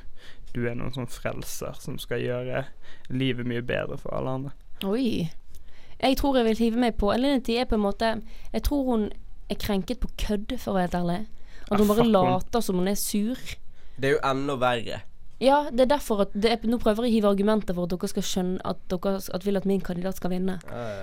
[0.57, 2.64] du er noen sånn frelser som skal gjøre
[3.12, 4.54] livet mye bedre for alle andre.
[4.88, 5.28] Oi.
[5.96, 8.09] Jeg tror jeg vil hive meg på Elinity er på en måte
[8.52, 9.07] Jeg tror hun
[9.48, 11.20] er krenket på kødd, for å være helt ærlig.
[11.66, 13.38] At hun bare later som hun er sur.
[13.96, 15.02] Det er jo enda verre.
[15.42, 17.92] Ja, det er derfor at det er, Nå prøver jeg å hive argumenter for at
[17.92, 20.57] dere skal skjønne at dere at vil at min kandidat skal vinne.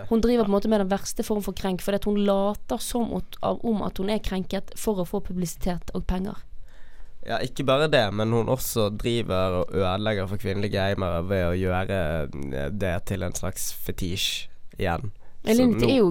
[0.09, 2.81] Hun driver på en måte med den verste form for krenk, fordi at hun later
[2.81, 6.41] som om at hun er krenket for å få publisitet og penger.
[7.27, 11.53] Ja, ikke bare det, men hun også driver og ødelegger for kvinnelige gamere ved å
[11.55, 14.47] gjøre eh, det til en slags fetisj
[14.79, 15.11] igjen.
[15.43, 16.09] Elin, det er jo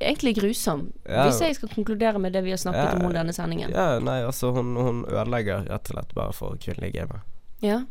[0.00, 1.24] egentlig grusom, Ja.
[1.24, 3.70] hvis jeg skal konkludere med det vi har snakket Ja, om hun denne sendingen.
[3.72, 7.22] Ja, nei, altså hun, hun ødelegger rett og slett bare for kvinnelige gamere.
[7.64, 7.82] Ja.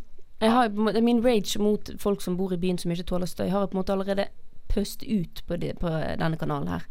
[0.41, 0.69] Jeg har,
[1.01, 3.77] min rage mot folk som bor i byen som ikke tåler støy, har jeg på
[3.77, 4.27] en måte allerede
[4.73, 6.87] pøst ut på, de, på denne kanalen her.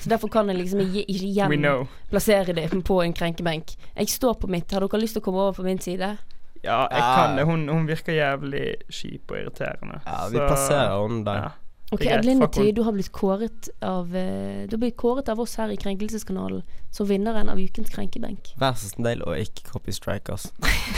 [0.00, 1.66] Så derfor kan jeg liksom ikke, igjen
[2.10, 3.74] plassere dem på en krenkebenk.
[3.96, 4.72] Jeg står på mitt.
[4.72, 6.16] Har dere lyst til å komme over på min side?
[6.64, 7.12] Ja, jeg Ja.
[7.20, 7.44] kan det.
[7.46, 10.00] Hun, hun virker jævlig kjip og irriterende.
[10.06, 11.42] Ja, vi Så- plasserer henne der.
[11.44, 11.50] Ja.
[11.92, 15.70] Ok, Adlinity, du har blitt kåret av eh, Du har blitt kåret av oss her
[15.70, 18.50] i Krenkelseskanalen som vinneren av ukens krenkebenk.
[18.58, 20.48] Vær så snill og ikke copystrike oss.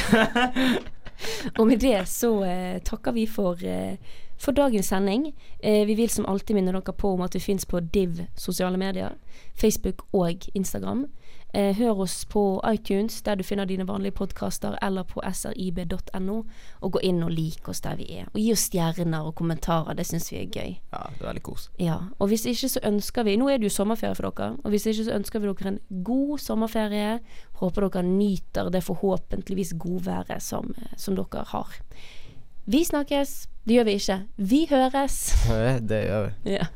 [1.59, 3.97] Og med det så eh, takker vi for, eh,
[4.39, 5.35] for dagens sending.
[5.61, 8.79] Eh, vi vil som alltid minne dere på om at vi finnes på Div sosiale
[8.79, 9.17] medier.
[9.55, 11.07] Facebook og Instagram.
[11.55, 16.43] Eh, hør oss på iTunes, der du finner dine vanlige podkaster, eller på srib.no.
[16.81, 18.29] Og gå inn og like oss der vi er.
[18.35, 20.77] Og gi oss stjerner og kommentarer, det syns vi er gøy.
[20.93, 21.71] Ja, det er veldig kos.
[21.81, 24.71] Ja, og hvis ikke så ønsker vi Nå er det jo sommerferie for dere, og
[24.75, 27.19] hvis ikke så ønsker vi dere en god sommerferie.
[27.63, 31.81] Håper dere nyter det forhåpentligvis godværet som, eh, som dere har.
[32.69, 33.49] Vi snakkes.
[33.65, 34.17] Det gjør vi ikke.
[34.37, 35.15] Vi høres.
[35.91, 36.53] Det gjør vi.
[36.53, 36.67] Ja.